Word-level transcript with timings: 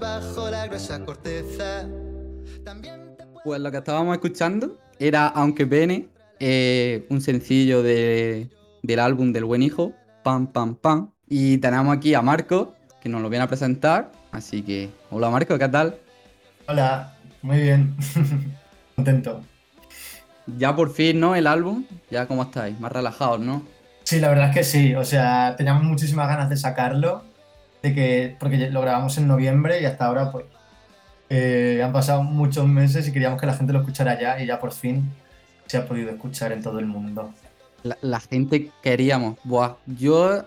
bajo 0.00 0.50
la 0.50 0.66
gruesa 0.66 1.04
corteza. 1.04 1.86
También 2.64 3.16
te 3.16 3.24
Pues 3.44 3.60
lo 3.60 3.70
que 3.70 3.78
estábamos 3.78 4.14
escuchando 4.14 4.78
era 4.98 5.26
Aunque 5.28 5.66
Pene, 5.66 6.08
eh, 6.40 7.06
un 7.10 7.20
sencillo 7.20 7.82
de- 7.82 8.48
del 8.82 9.00
álbum 9.00 9.32
del 9.32 9.44
buen 9.44 9.62
hijo, 9.62 9.92
Pam 10.22 10.46
Pam 10.48 10.74
Pam. 10.76 11.10
Y 11.28 11.58
tenemos 11.58 11.96
aquí 11.96 12.14
a 12.14 12.22
Marco, 12.22 12.74
que 13.00 13.08
nos 13.08 13.22
lo 13.22 13.28
viene 13.28 13.44
a 13.44 13.48
presentar. 13.48 14.10
Así 14.32 14.62
que, 14.62 14.90
hola 15.10 15.30
Marco, 15.30 15.58
¿qué 15.58 15.68
tal? 15.68 15.96
Hola, 16.66 17.14
muy 17.42 17.60
bien. 17.60 17.94
Contento. 18.96 19.42
Ya 20.58 20.74
por 20.76 20.92
fin, 20.92 21.20
¿no? 21.20 21.34
El 21.34 21.46
álbum, 21.46 21.84
ya 22.10 22.26
cómo 22.26 22.42
estáis, 22.42 22.78
más 22.78 22.92
relajados, 22.92 23.40
¿no? 23.40 23.62
Sí, 24.04 24.20
la 24.20 24.28
verdad 24.28 24.50
es 24.50 24.54
que 24.54 24.64
sí. 24.64 24.94
O 24.94 25.04
sea, 25.04 25.54
teníamos 25.56 25.84
muchísimas 25.84 26.28
ganas 26.28 26.50
de 26.50 26.56
sacarlo, 26.58 27.22
de 27.84 27.94
que, 27.94 28.36
porque 28.40 28.70
lo 28.70 28.80
grabamos 28.80 29.18
en 29.18 29.28
noviembre 29.28 29.82
y 29.82 29.84
hasta 29.84 30.06
ahora, 30.06 30.32
pues, 30.32 30.46
eh, 31.28 31.82
han 31.84 31.92
pasado 31.92 32.22
muchos 32.22 32.66
meses 32.66 33.06
y 33.06 33.12
queríamos 33.12 33.38
que 33.38 33.46
la 33.46 33.52
gente 33.52 33.74
lo 33.74 33.80
escuchara 33.80 34.18
ya 34.18 34.42
y 34.42 34.46
ya 34.46 34.58
por 34.58 34.72
fin 34.72 35.10
se 35.66 35.76
ha 35.76 35.86
podido 35.86 36.08
escuchar 36.10 36.52
en 36.52 36.62
todo 36.62 36.78
el 36.78 36.86
mundo. 36.86 37.34
La, 37.82 37.98
la 38.00 38.20
gente 38.20 38.70
queríamos. 38.82 39.38
Buah, 39.44 39.74
yo. 39.86 40.44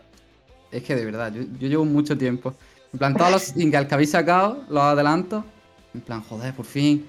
Es 0.72 0.82
que 0.82 0.96
de 0.96 1.06
verdad, 1.06 1.32
yo, 1.32 1.44
yo 1.60 1.68
llevo 1.68 1.86
mucho 1.86 2.18
tiempo. 2.18 2.56
En 2.92 2.98
plan, 2.98 3.16
todos 3.16 3.32
los 3.32 3.44
singles 3.54 3.86
que 3.86 3.94
habéis 3.94 4.12
sacado, 4.12 4.64
los 4.68 4.82
adelantos. 4.82 5.44
En 5.94 6.02
plan, 6.02 6.24
joder, 6.24 6.56
por 6.56 6.66
fin. 6.66 7.06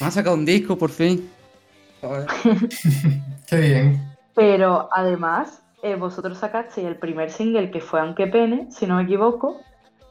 Me 0.00 0.06
han 0.06 0.12
sacado 0.12 0.36
un 0.36 0.46
disco, 0.46 0.78
por 0.78 0.90
fin. 0.90 1.28
Joder. 2.00 2.26
Qué 3.46 3.56
bien. 3.56 4.16
Pero 4.34 4.88
además, 4.90 5.60
eh, 5.82 5.96
vosotros 5.96 6.38
sacasteis 6.38 6.86
el 6.86 6.96
primer 6.96 7.30
single 7.30 7.70
que 7.70 7.80
fue 7.80 8.00
Aunque 8.00 8.26
Pene, 8.26 8.68
si 8.70 8.86
no 8.86 8.96
me 8.96 9.02
equivoco, 9.02 9.60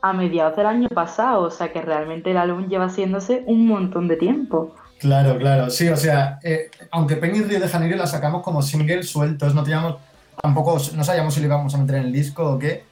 a 0.02 0.14
mediados 0.14 0.56
del 0.56 0.66
año 0.66 0.90
pasado. 0.90 1.44
O 1.44 1.52
sea 1.52 1.72
que 1.72 1.82
realmente 1.82 2.32
el 2.32 2.38
álbum 2.38 2.68
lleva 2.68 2.86
haciéndose 2.86 3.44
un 3.46 3.68
montón 3.68 4.08
de 4.08 4.18
tiempo. 4.18 4.76
Claro, 5.00 5.38
claro. 5.38 5.70
Sí, 5.70 5.88
o 5.88 5.96
sea, 5.96 6.40
eh, 6.44 6.70
aunque 6.92 7.16
Penny 7.16 7.42
Río 7.42 7.60
de 7.60 7.70
Janeiro 7.70 7.96
la 7.96 8.06
sacamos 8.06 8.44
como 8.44 8.62
single 8.62 9.04
sueltos, 9.04 9.56
no 9.56 9.64
teníamos, 9.64 9.96
tampoco, 10.42 10.78
no 10.96 11.04
sabíamos 11.04 11.34
si 11.34 11.40
lo 11.40 11.46
íbamos 11.46 11.74
a 11.74 11.78
meter 11.78 11.96
en 11.96 12.06
el 12.06 12.12
disco 12.12 12.54
o 12.54 12.60
qué, 12.60 12.84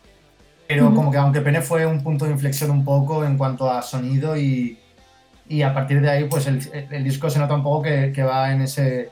pero 0.68 0.94
como 0.94 1.12
que 1.12 1.18
aunque 1.18 1.42
Pene 1.42 1.62
fue 1.62 1.86
un 1.86 2.04
punto 2.04 2.26
de 2.26 2.32
inflexión 2.32 2.72
un 2.72 2.86
poco 2.86 3.26
en 3.26 3.38
cuanto 3.38 3.70
a 3.70 3.82
sonido 3.82 4.38
y, 4.38 4.80
y 5.50 5.62
a 5.62 5.74
partir 5.74 6.02
de 6.02 6.10
ahí, 6.10 6.24
pues 6.26 6.48
el, 6.48 6.62
el 6.92 7.04
disco 7.04 7.30
se 7.30 7.40
nota 7.40 7.56
un 7.56 7.64
poco 7.64 7.84
que, 7.84 8.14
que 8.14 8.24
va 8.24 8.54
en 8.54 8.62
ese, 8.62 9.10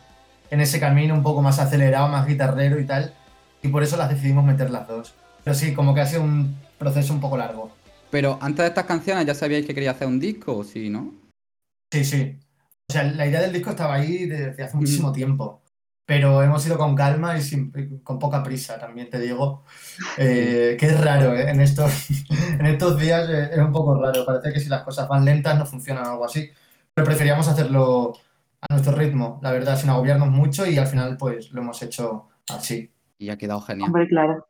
en 0.50 0.62
ese 0.62 0.80
camino 0.80 1.14
un 1.14 1.24
poco 1.24 1.42
más 1.42 1.60
acelerado, 1.60 2.08
más 2.08 2.26
guitarrero 2.26 2.80
y 2.80 2.86
tal, 2.86 3.14
y 3.62 3.68
por 3.70 3.84
eso 3.84 3.98
las 3.98 4.10
decidimos 4.10 4.46
meter 4.46 4.70
las 4.70 4.88
dos. 4.88 5.14
Pero 5.44 5.56
sí, 5.56 5.74
como 5.74 5.94
que 5.94 6.02
ha 6.02 6.06
sido 6.08 6.24
un 6.24 6.56
proceso 6.78 7.14
un 7.14 7.22
poco 7.22 7.38
largo. 7.38 7.72
Pero 8.12 8.38
antes 8.42 8.64
de 8.64 8.68
estas 8.70 8.86
canciones, 8.86 9.26
¿ya 9.26 9.34
sabíais 9.36 9.66
que 9.66 9.74
quería 9.74 9.92
hacer 9.92 10.08
un 10.08 10.20
disco 10.20 10.58
o 10.58 10.64
sí, 10.64 10.90
no? 10.90 11.14
Sí, 11.92 12.04
sí. 12.06 12.40
O 12.90 12.94
sea, 12.94 13.04
la 13.04 13.26
idea 13.28 13.42
del 13.42 13.54
disco 13.54 13.72
estaba 13.72 13.96
ahí 13.96 14.26
desde 14.26 14.64
hace 14.64 14.78
muchísimo 14.78 15.12
tiempo. 15.12 15.62
Pero 16.08 16.44
hemos 16.44 16.66
ido 16.68 16.78
con 16.78 16.96
calma 16.96 17.36
y 17.38 17.42
sin- 17.42 17.72
con 18.04 18.20
poca 18.20 18.44
prisa, 18.44 18.78
también 18.80 19.10
te 19.10 19.20
digo. 19.20 19.64
Eh, 20.18 20.78
que 20.80 20.86
es 20.86 21.00
raro, 21.04 21.36
¿eh? 21.36 21.50
En 21.50 21.60
estos, 21.62 21.92
en 22.60 22.66
estos 22.68 23.00
días 23.00 23.28
eh, 23.30 23.50
es 23.54 23.58
un 23.60 23.72
poco 23.72 24.00
raro. 24.00 24.24
Parece 24.26 24.54
que 24.54 24.60
si 24.60 24.70
las 24.70 24.84
cosas 24.84 25.08
van 25.08 25.26
lentas 25.26 25.58
no 25.58 25.66
funcionan 25.66 26.06
o 26.06 26.12
algo 26.12 26.26
así. 26.26 26.50
Pero 26.94 27.06
preferíamos 27.06 27.48
hacerlo 27.48 28.14
a 28.62 28.74
nuestro 28.74 28.96
ritmo, 28.96 29.40
la 29.42 29.52
verdad, 29.52 29.80
sin 29.80 29.90
agobiarnos 29.90 30.30
mucho 30.30 30.66
y 30.68 30.78
al 30.78 30.88
final 30.88 31.18
pues 31.18 31.52
lo 31.52 31.62
hemos 31.62 31.82
hecho 31.82 32.30
así. 32.50 32.92
Y 33.26 33.30
ha 33.32 33.38
quedado 33.38 33.60
genial. 33.62 33.88
Hombre, 33.88 34.08
claro. 34.08 34.48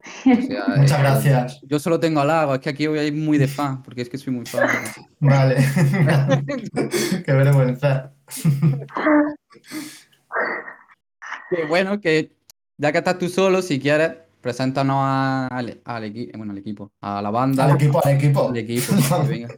O 0.00 0.42
sea, 0.42 0.64
Muchas 0.76 0.98
eh, 0.98 1.02
gracias. 1.02 1.60
Yo 1.62 1.78
solo 1.78 2.00
tengo 2.00 2.20
halagos, 2.20 2.56
es 2.56 2.60
que 2.62 2.70
aquí 2.70 2.86
voy 2.88 2.98
a 2.98 3.04
ir 3.04 3.12
muy 3.14 3.38
de 3.38 3.46
fan, 3.48 3.82
porque 3.82 4.02
es 4.02 4.08
que 4.08 4.18
soy 4.18 4.32
muy 4.32 4.44
fan. 4.46 4.68
Vale. 5.20 5.56
Qué 7.24 7.32
vergüenza. 7.32 8.12
Que 11.50 11.64
bueno, 11.66 12.00
que 12.00 12.32
ya 12.76 12.90
que 12.90 12.98
estás 12.98 13.18
tú 13.18 13.28
solo, 13.28 13.62
si 13.62 13.78
quieres, 13.78 14.12
preséntanos 14.40 14.96
a- 14.98 15.46
al, 15.46 15.80
al 15.84 16.04
equi- 16.04 16.36
bueno, 16.36 16.52
al 16.52 16.58
equipo, 16.58 16.90
a 17.00 17.22
la 17.22 17.30
banda. 17.30 17.66
Al 17.66 17.76
equipo, 17.76 18.04
al 18.04 18.12
equipo. 18.16 18.48
Al 18.48 18.56
equipo, 18.56 18.92
venga. 19.28 19.48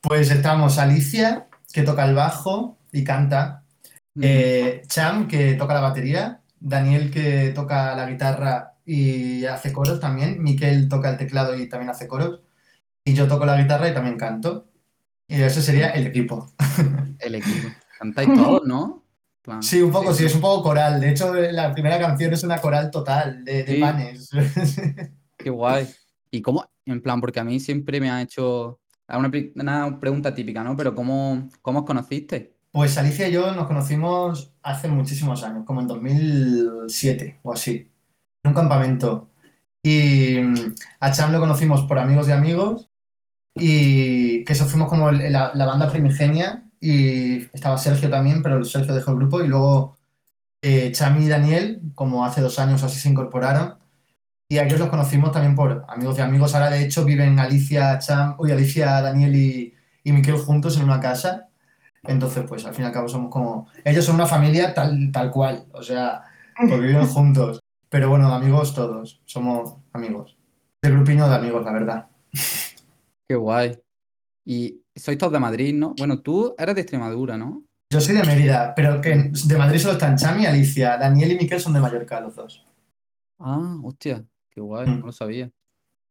Pues 0.00 0.30
estamos 0.30 0.78
Alicia, 0.78 1.48
que 1.72 1.82
toca 1.82 2.04
el 2.04 2.14
bajo 2.14 2.78
y 2.92 3.02
canta. 3.02 3.64
Eh, 4.20 4.82
Cham, 4.86 5.26
que 5.26 5.54
toca 5.54 5.74
la 5.74 5.80
batería, 5.80 6.40
Daniel, 6.60 7.10
que 7.10 7.50
toca 7.54 7.94
la 7.96 8.08
guitarra 8.08 8.74
y 8.84 9.44
hace 9.46 9.72
coros 9.72 9.98
también, 10.00 10.42
Miquel 10.42 10.88
toca 10.88 11.10
el 11.10 11.16
teclado 11.18 11.56
y 11.56 11.68
también 11.68 11.90
hace 11.90 12.06
coros, 12.06 12.40
y 13.04 13.14
yo 13.14 13.26
toco 13.28 13.46
la 13.46 13.60
guitarra 13.60 13.88
y 13.88 13.94
también 13.94 14.16
canto. 14.18 14.68
Y 15.26 15.40
ese 15.40 15.62
sería 15.62 15.90
el 15.90 16.06
equipo. 16.08 16.50
El 17.20 17.36
equipo. 17.36 17.68
Cantáis 17.98 18.34
todos, 18.34 18.66
¿no? 18.66 19.04
Plan, 19.42 19.62
Sí, 19.62 19.80
un 19.80 19.92
poco, 19.92 20.12
sí, 20.14 20.24
es 20.24 20.34
un 20.34 20.40
poco 20.40 20.62
coral. 20.62 21.00
De 21.00 21.10
hecho, 21.10 21.32
la 21.34 21.72
primera 21.72 21.98
canción 22.00 22.32
es 22.32 22.42
una 22.42 22.58
coral 22.58 22.90
total 22.90 23.44
de, 23.44 23.62
de 23.62 23.74
Sí. 23.74 23.80
panes. 23.80 24.30
Qué 25.36 25.50
guay. 25.50 25.86
¿Y 26.30 26.42
cómo? 26.42 26.64
En 26.86 27.00
plan, 27.02 27.20
porque 27.20 27.40
a 27.40 27.44
mí 27.44 27.60
siempre 27.60 28.00
me 28.00 28.10
ha 28.10 28.22
hecho. 28.22 28.80
Una, 29.08 29.98
pregunta 30.00 30.34
típica, 30.34 30.64
¿no? 30.64 30.76
Pero 30.76 30.94
¿cómo, 30.94 31.48
cómo 31.62 31.80
os 31.80 31.84
conocisteis? 31.86 32.48
Pues 32.72 32.96
Alicia 32.98 33.28
y 33.28 33.32
yo 33.32 33.52
nos 33.52 33.66
conocimos 33.66 34.52
hace 34.62 34.88
muchísimos 34.88 35.42
años, 35.42 35.64
como 35.66 35.80
en 35.80 35.88
2007 35.88 37.40
o 37.42 37.52
así, 37.52 37.90
en 38.44 38.48
un 38.50 38.54
campamento. 38.54 39.30
Y 39.82 40.38
mm, 40.40 40.74
a 41.00 41.12
Cham 41.12 41.32
lo 41.32 41.40
conocimos 41.40 41.82
por 41.82 41.98
amigos 41.98 42.26
de 42.28 42.34
amigos 42.34 42.88
y 43.56 44.44
que 44.44 44.52
eso 44.52 44.66
fuimos 44.66 44.88
como 44.88 45.10
la, 45.12 45.52
banda 45.54 45.90
primigenia 45.90 46.64
y 46.80 47.38
estaba 47.54 47.78
Sergio 47.78 48.10
también, 48.10 48.42
pero 48.42 48.64
Sergio 48.64 48.94
dejó 48.94 49.12
el 49.12 49.18
grupo 49.18 49.42
y 49.42 49.48
luego 49.48 49.98
eh, 50.62 50.92
Cham 50.92 51.20
y 51.22 51.28
Daniel, 51.28 51.82
como 51.94 52.24
hace 52.24 52.40
dos 52.40 52.58
años 52.58 52.82
así, 52.84 53.00
se 53.00 53.08
incorporaron 53.10 53.78
y 54.48 54.58
a 54.58 54.64
ellos 54.64 54.80
los 54.80 54.90
conocimos 54.90 55.32
también 55.32 55.54
por 55.56 55.84
amigos 55.88 56.16
de 56.16 56.22
amigos. 56.22 56.54
Ahora 56.54 56.70
de 56.70 56.84
hecho 56.84 57.04
viven 57.04 57.38
Alicia, 57.38 57.98
Cham, 58.00 58.36
uy, 58.38 58.52
Alicia, 58.52 59.00
Daniel 59.02 59.36
y, 59.36 59.74
y 60.04 60.12
Miquel 60.12 60.36
juntos 60.38 60.76
en 60.76 60.84
una 60.84 61.00
casa. 61.00 61.49
Entonces, 62.04 62.44
pues 62.48 62.64
al 62.64 62.74
fin 62.74 62.84
y 62.84 62.86
al 62.88 62.92
cabo 62.92 63.08
somos 63.08 63.30
como. 63.30 63.68
Ellos 63.84 64.04
son 64.04 64.14
una 64.16 64.26
familia 64.26 64.72
tal, 64.74 65.10
tal 65.12 65.30
cual, 65.30 65.66
o 65.72 65.82
sea, 65.82 66.22
porque 66.56 66.78
viven 66.80 67.06
juntos. 67.06 67.60
Pero 67.88 68.08
bueno, 68.08 68.32
amigos 68.32 68.74
todos, 68.74 69.20
somos 69.24 69.76
amigos. 69.92 70.36
De 70.82 70.90
grupino 70.90 71.28
de 71.28 71.34
amigos, 71.34 71.64
la 71.64 71.72
verdad. 71.72 72.08
Qué 73.28 73.34
guay. 73.36 73.78
Y 74.46 74.80
sois 74.96 75.18
todos 75.18 75.32
de 75.32 75.38
Madrid, 75.40 75.74
¿no? 75.74 75.94
Bueno, 75.98 76.20
tú 76.20 76.54
eres 76.58 76.74
de 76.74 76.80
Extremadura, 76.80 77.36
¿no? 77.36 77.62
Yo 77.92 78.00
soy 78.00 78.14
de 78.16 78.22
Mérida, 78.24 78.72
pero 78.74 79.00
que 79.00 79.30
de 79.32 79.58
Madrid 79.58 79.78
solo 79.78 79.94
están 79.94 80.16
Chami 80.16 80.44
y 80.44 80.46
Alicia. 80.46 80.96
Daniel 80.96 81.32
y 81.32 81.36
Miquel 81.36 81.60
son 81.60 81.72
de 81.72 81.80
Mallorca, 81.80 82.20
los 82.20 82.36
dos. 82.36 82.64
Ah, 83.40 83.76
hostia, 83.82 84.24
qué 84.50 84.60
guay, 84.60 84.86
Mm. 84.88 85.00
no 85.00 85.06
lo 85.06 85.12
sabía. 85.12 85.50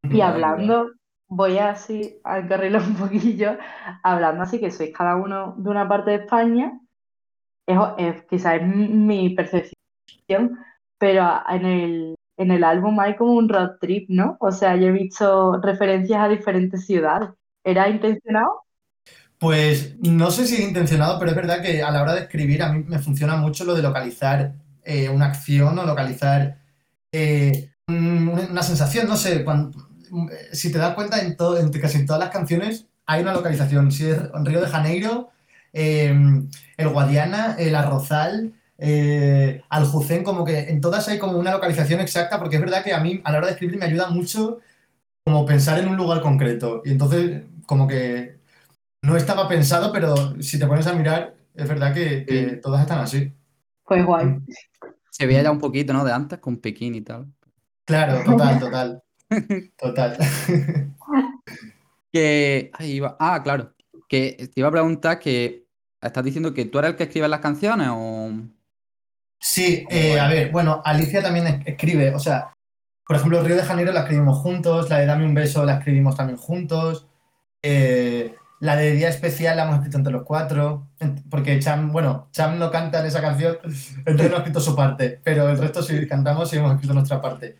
Y 0.03 0.21
hablando, 0.21 0.91
voy 1.29 1.57
así 1.59 2.19
a 2.23 2.39
encarrilar 2.39 2.81
un 2.87 2.95
poquillo, 2.97 3.57
hablando 4.03 4.43
así 4.43 4.59
que 4.59 4.71
sois 4.71 4.93
cada 4.93 5.15
uno 5.17 5.55
de 5.57 5.69
una 5.69 5.87
parte 5.87 6.11
de 6.11 6.17
España, 6.25 6.79
es, 7.67 7.77
es- 7.97 8.23
quizás 8.29 8.55
es 8.61 8.67
mi 8.67 9.31
percepción, 9.35 10.59
pero 10.99 11.25
en 11.49 11.65
el, 11.65 12.15
en 12.37 12.51
el 12.51 12.63
álbum 12.63 12.99
hay 12.99 13.15
como 13.15 13.33
un 13.33 13.49
road 13.49 13.77
trip, 13.81 14.09
¿no? 14.09 14.37
O 14.39 14.51
sea, 14.51 14.75
yo 14.77 14.87
he 14.87 14.91
visto 14.91 15.59
referencias 15.61 16.21
a 16.21 16.29
diferentes 16.29 16.85
ciudades. 16.85 17.29
¿Era 17.63 17.89
intencionado? 17.89 18.63
Pues 19.37 19.95
no 20.01 20.31
sé 20.31 20.45
si 20.47 20.55
es 20.55 20.61
intencionado, 20.61 21.17
pero 21.19 21.31
es 21.31 21.37
verdad 21.37 21.61
que 21.61 21.81
a 21.83 21.91
la 21.91 22.01
hora 22.01 22.13
de 22.13 22.21
escribir 22.21 22.61
a 22.61 22.73
mí 22.73 22.83
me 22.87 22.99
funciona 22.99 23.37
mucho 23.37 23.63
lo 23.63 23.73
de 23.75 23.81
localizar 23.81 24.55
eh, 24.83 25.07
una 25.09 25.27
acción 25.27 25.77
o 25.79 25.85
localizar 25.85 26.59
eh, 27.11 27.71
un- 27.87 28.29
una 28.51 28.63
sensación, 28.63 29.07
no 29.07 29.15
sé, 29.17 29.43
cuan- 29.45 29.71
si 30.51 30.71
te 30.71 30.77
das 30.77 30.95
cuenta 30.95 31.21
en, 31.21 31.35
todo, 31.37 31.57
en 31.59 31.71
casi 31.71 31.97
en 31.99 32.05
todas 32.05 32.19
las 32.19 32.29
canciones 32.31 32.85
hay 33.05 33.21
una 33.23 33.33
localización, 33.33 33.91
si 33.91 34.05
es 34.07 34.19
Río 34.43 34.61
de 34.61 34.67
Janeiro, 34.67 35.29
eh, 35.73 36.13
el 36.77 36.89
Guadiana, 36.89 37.55
el 37.57 37.75
Arrozal, 37.75 38.53
eh, 38.77 39.61
Aljucén, 39.69 40.23
como 40.23 40.45
que 40.45 40.69
en 40.69 40.79
todas 40.81 41.07
hay 41.07 41.17
como 41.17 41.37
una 41.37 41.51
localización 41.51 41.99
exacta, 42.01 42.39
porque 42.39 42.57
es 42.57 42.61
verdad 42.61 42.83
que 42.83 42.93
a 42.93 42.99
mí 42.99 43.19
a 43.23 43.31
la 43.31 43.39
hora 43.39 43.47
de 43.47 43.53
escribir 43.53 43.77
me 43.79 43.85
ayuda 43.85 44.09
mucho 44.09 44.59
como 45.25 45.45
pensar 45.45 45.79
en 45.79 45.87
un 45.89 45.97
lugar 45.97 46.21
concreto, 46.21 46.81
y 46.85 46.91
entonces 46.91 47.43
como 47.65 47.87
que 47.87 48.37
no 49.03 49.15
estaba 49.17 49.47
pensado, 49.47 49.91
pero 49.91 50.41
si 50.41 50.59
te 50.59 50.67
pones 50.67 50.87
a 50.87 50.93
mirar, 50.93 51.35
es 51.55 51.67
verdad 51.67 51.93
que, 51.93 52.25
que 52.25 52.49
Sí. 52.49 52.61
todas 52.61 52.81
están 52.81 52.99
así. 52.99 53.33
Pues 53.85 54.05
guay. 54.05 54.37
Se 55.09 55.25
veía 55.25 55.43
ya 55.43 55.51
un 55.51 55.59
poquito, 55.59 55.93
¿no? 55.93 56.05
De 56.05 56.13
antes, 56.13 56.39
con 56.39 56.57
Pekín 56.57 56.95
y 56.95 57.01
tal. 57.01 57.27
Claro, 57.85 58.23
total, 58.23 58.59
total. 58.59 59.03
Total. 59.77 60.17
Que. 62.11 62.71
ahí 62.73 62.93
iba- 62.93 63.15
Ah, 63.19 63.41
claro. 63.43 63.73
Que 64.07 64.49
te 64.53 64.59
iba 64.59 64.67
a 64.67 64.71
preguntar 64.71 65.19
que. 65.19 65.65
¿Estás 66.01 66.23
diciendo 66.23 66.53
que 66.53 66.65
tú 66.65 66.79
eres 66.79 66.91
el 66.91 66.97
que 66.97 67.03
escribe 67.03 67.27
las 67.27 67.39
canciones 67.41 67.89
o.? 67.91 68.31
Sí, 69.39 69.85
eh, 69.89 70.19
a 70.19 70.27
ver, 70.27 70.51
bueno, 70.51 70.81
Alicia 70.85 71.21
también 71.21 71.47
es- 71.47 71.67
escribe, 71.67 72.13
o 72.15 72.19
sea, 72.19 72.53
Por 73.05 73.15
ejemplo, 73.15 73.41
Río 73.43 73.55
de 73.55 73.63
Janeiro 73.63 73.91
la 73.91 74.01
escribimos 74.01 74.37
juntos, 74.37 74.87
la 74.89 74.99
de 74.99 75.05
Dame 75.07 75.25
un 75.25 75.33
beso 75.33 75.65
la 75.65 75.75
escribimos 75.77 76.15
también 76.15 76.37
juntos. 76.37 77.07
eh, 77.63 78.35
la 78.61 78.75
de 78.75 78.91
Día 78.93 79.09
Especial 79.09 79.55
la 79.57 79.63
hemos 79.63 79.75
escrito 79.77 79.97
entre 79.97 80.13
los 80.13 80.23
cuatro. 80.23 80.87
Porque 81.29 81.59
Cham, 81.59 81.91
bueno, 81.91 82.27
Cham 82.31 82.59
no 82.59 82.69
canta 82.71 82.99
en 82.99 83.05
esa 83.07 83.21
canción, 83.21 83.57
entonces 84.05 84.29
no 84.29 84.35
ha 84.35 84.39
escrito 84.39 84.59
su 84.61 84.75
parte. 84.75 85.19
Pero 85.23 85.49
el 85.49 85.57
resto 85.57 85.81
sí 85.83 86.07
cantamos 86.07 86.51
y 86.53 86.57
hemos 86.57 86.73
escrito 86.73 86.93
nuestra 86.93 87.21
parte. 87.21 87.57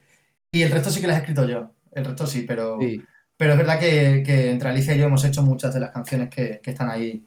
Y 0.52 0.62
el 0.64 0.72
resto 0.72 0.90
sí 0.90 1.02
que 1.02 1.08
la 1.08 1.16
he 1.16 1.18
escrito 1.20 1.46
yo. 1.48 1.72
El 1.92 2.06
resto 2.06 2.26
sí, 2.28 2.44
pero. 2.48 2.78
Sí, 2.80 3.02
Pero 3.38 3.54
es 3.54 3.58
verdad 3.58 3.80
que, 3.80 4.24
que 4.26 4.52
entre 4.52 4.70
Alicia 4.70 4.96
y 4.96 5.00
yo 5.00 5.06
hemos 5.06 5.24
hecho 5.26 5.44
muchas 5.44 5.74
de 5.74 5.80
las 5.80 5.92
canciones 5.92 6.30
que, 6.30 6.60
que 6.62 6.72
están 6.72 6.90
ahí 6.90 7.26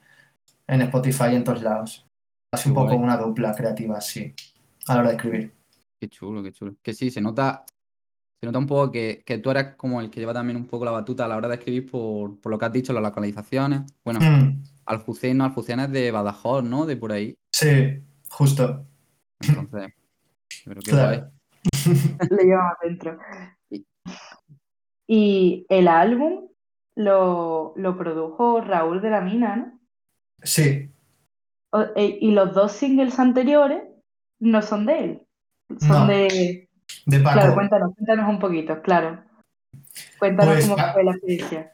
en 0.67 0.83
Spotify 0.83 1.25
y 1.33 1.37
en 1.37 1.45
todos 1.45 1.63
lados. 1.63 2.07
Así 2.55 2.69
un 2.69 2.75
poco 2.75 2.95
una 2.97 3.17
dupla 3.17 3.55
creativa, 3.55 4.01
sí, 4.01 4.35
a 4.87 4.95
la 4.95 5.01
hora 5.01 5.09
de 5.11 5.17
escribir. 5.17 5.53
qué 6.01 6.09
chulo, 6.09 6.43
qué 6.43 6.53
chulo. 6.53 6.75
Que 6.83 6.93
sí, 6.93 7.11
se 7.11 7.21
nota, 7.23 7.65
se 8.41 8.47
nota 8.47 8.59
un 8.59 8.67
poco 8.67 8.91
que, 8.93 9.23
que 9.25 9.39
tú 9.39 9.51
eres 9.51 9.75
como 9.77 10.01
el 10.03 10.11
que 10.11 10.21
lleva 10.21 10.35
también 10.35 10.57
un 10.59 10.67
poco 10.67 10.85
la 10.85 10.91
batuta 10.91 11.25
a 11.25 11.29
la 11.29 11.37
hora 11.37 11.49
de 11.49 11.55
escribir 11.55 11.91
por, 11.91 12.39
por 12.41 12.51
lo 12.53 12.59
que 12.59 12.65
has 12.67 12.73
dicho, 12.73 12.93
las 12.93 13.03
localizaciones. 13.03 13.83
Bueno, 14.05 14.21
Mm, 14.21 14.63
Aljucén, 14.85 15.39
no, 15.39 15.45
Aljucén 15.45 15.81
es 15.81 15.91
de 15.93 16.11
Badajoz, 16.11 16.63
¿no? 16.65 16.85
De 16.85 16.97
por 16.97 17.13
ahí. 17.13 17.35
sí, 17.55 18.03
justo. 18.29 18.85
Entonces, 19.41 19.95
pero 20.67 20.81
qué 20.83 20.91
Claro. 20.91 21.21
guay. 21.21 21.31
Lo 22.31 22.37
llevamos 22.39 22.77
dentro. 22.83 23.19
Y 25.07 25.67
el 25.69 25.89
álbum 25.89 26.49
lo, 26.97 27.73
lo 27.77 27.97
produjo 27.97 28.61
Raúl 28.61 29.01
de 29.03 29.11
la 29.11 29.21
Mina, 29.21 29.57
¿no? 29.57 29.79
Sí, 30.43 30.91
O- 31.73 31.87
e- 31.97 32.19
y 32.21 32.31
los 32.33 32.53
dos 32.55 32.73
singles 32.73 33.19
anteriores 33.19 33.83
no 34.41 34.61
son 34.63 34.87
de 34.87 34.99
él. 35.05 35.27
Son 35.81 35.89
No. 35.89 36.07
de. 36.07 36.69
de 37.07 37.21
Paco. 37.21 37.39
Claro, 37.39 37.55
cuéntanos, 37.55 37.95
cuéntanos 37.95 38.29
un 38.29 38.39
poquito, 38.39 38.83
claro. 38.83 39.23
Cuéntanos 40.19 40.55
Pues, 40.55 40.69
cómo 40.69 40.93
fue 40.93 41.05
la 41.05 41.11
experiencia. 41.13 41.73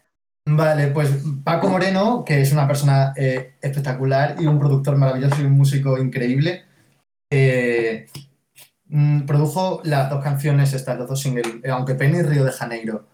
Vale, 0.50 0.86
pues 0.88 1.24
Paco 1.44 1.68
Moreno, 1.68 2.24
que 2.24 2.40
es 2.40 2.52
una 2.52 2.66
persona 2.66 3.12
eh, 3.16 3.56
espectacular 3.60 4.36
y 4.40 4.46
un 4.46 4.58
productor 4.58 4.96
maravilloso 4.96 5.42
y 5.42 5.44
un 5.44 5.52
músico 5.52 5.98
increíble, 5.98 6.64
eh, 7.30 8.06
mm, 8.88 9.22
produjo 9.22 9.80
las 9.84 10.10
dos 10.10 10.22
canciones, 10.22 10.72
estas, 10.72 10.98
los 10.98 11.08
dos 11.08 11.20
singles, 11.20 11.46
eh, 11.62 11.70
Aunque 11.70 11.94
Pene 11.94 12.18
y 12.18 12.22
Río 12.22 12.44
de 12.44 12.52
Janeiro. 12.52 13.06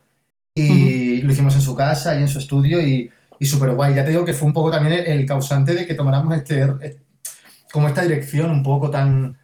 Y 0.56 1.22
lo 1.22 1.32
hicimos 1.32 1.54
en 1.56 1.60
su 1.60 1.74
casa 1.74 2.14
y 2.14 2.22
en 2.22 2.28
su 2.28 2.38
estudio 2.38 2.80
y, 2.80 3.10
y 3.38 3.46
súper 3.46 3.72
guay. 3.72 3.94
Ya 3.94 4.04
te 4.04 4.10
digo 4.10 4.24
que 4.24 4.32
fue 4.34 4.46
un 4.46 4.54
poco 4.54 4.70
también 4.70 5.00
el, 5.00 5.06
el 5.06 5.26
causante 5.26 5.74
de 5.74 5.86
que 5.86 5.94
tomáramos 5.94 6.36
este, 6.36 6.62
eh, 6.80 6.96
como 7.72 7.88
esta 7.88 8.02
dirección 8.02 8.50
un 8.50 8.62
poco 8.62 8.88
tan, 8.90 9.36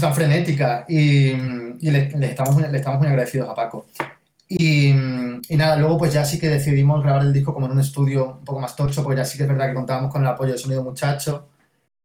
tan 0.00 0.14
frenética 0.14 0.84
y, 0.88 1.30
y 1.30 1.90
le, 1.90 2.10
le 2.10 2.26
estamos, 2.26 2.60
le 2.60 2.76
estamos 2.76 2.98
muy 2.98 3.08
agradecidos 3.08 3.48
a 3.48 3.54
Paco. 3.54 3.86
Y, 4.48 4.88
y 4.90 5.56
nada, 5.56 5.76
luego 5.76 5.98
pues 5.98 6.12
ya 6.12 6.24
sí 6.24 6.38
que 6.38 6.48
decidimos 6.48 7.02
grabar 7.02 7.22
el 7.22 7.32
disco 7.32 7.52
como 7.52 7.66
en 7.66 7.72
un 7.72 7.80
estudio 7.80 8.38
un 8.38 8.44
poco 8.44 8.60
más 8.60 8.74
tocho, 8.74 9.02
porque 9.02 9.18
ya 9.18 9.24
sí 9.24 9.36
que 9.36 9.44
es 9.44 9.48
verdad 9.48 9.68
que 9.68 9.74
contábamos 9.74 10.10
con 10.10 10.22
el 10.22 10.28
apoyo 10.28 10.52
de 10.52 10.58
Sonido 10.58 10.82
Muchacho 10.82 11.48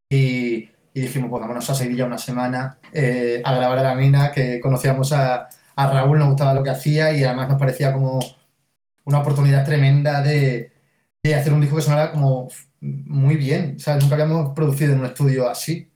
y, 0.09 0.69
y 0.93 1.01
dijimos, 1.01 1.29
pues 1.29 1.41
vámonos 1.41 1.69
a 1.69 1.75
Sevilla 1.75 2.05
una 2.05 2.17
semana 2.17 2.77
eh, 2.93 3.41
a 3.45 3.53
grabar 3.55 3.79
a 3.79 3.83
la 3.83 3.95
mina, 3.95 4.31
que 4.31 4.59
conocíamos 4.59 5.11
a, 5.13 5.49
a 5.75 5.87
Raúl, 5.91 6.19
nos 6.19 6.29
gustaba 6.29 6.53
lo 6.53 6.63
que 6.63 6.69
hacía 6.71 7.13
y 7.13 7.23
además 7.23 7.49
nos 7.49 7.59
parecía 7.59 7.93
como 7.93 8.19
una 9.05 9.19
oportunidad 9.19 9.65
tremenda 9.65 10.21
de, 10.21 10.71
de 11.23 11.35
hacer 11.35 11.53
un 11.53 11.61
disco 11.61 11.75
que 11.77 11.81
sonara 11.81 12.11
como 12.11 12.49
muy 12.81 13.35
bien, 13.37 13.79
¿sabes? 13.79 14.03
Nunca 14.03 14.15
habíamos 14.15 14.53
producido 14.55 14.93
en 14.93 14.99
un 14.99 15.05
estudio 15.05 15.49
así. 15.49 15.89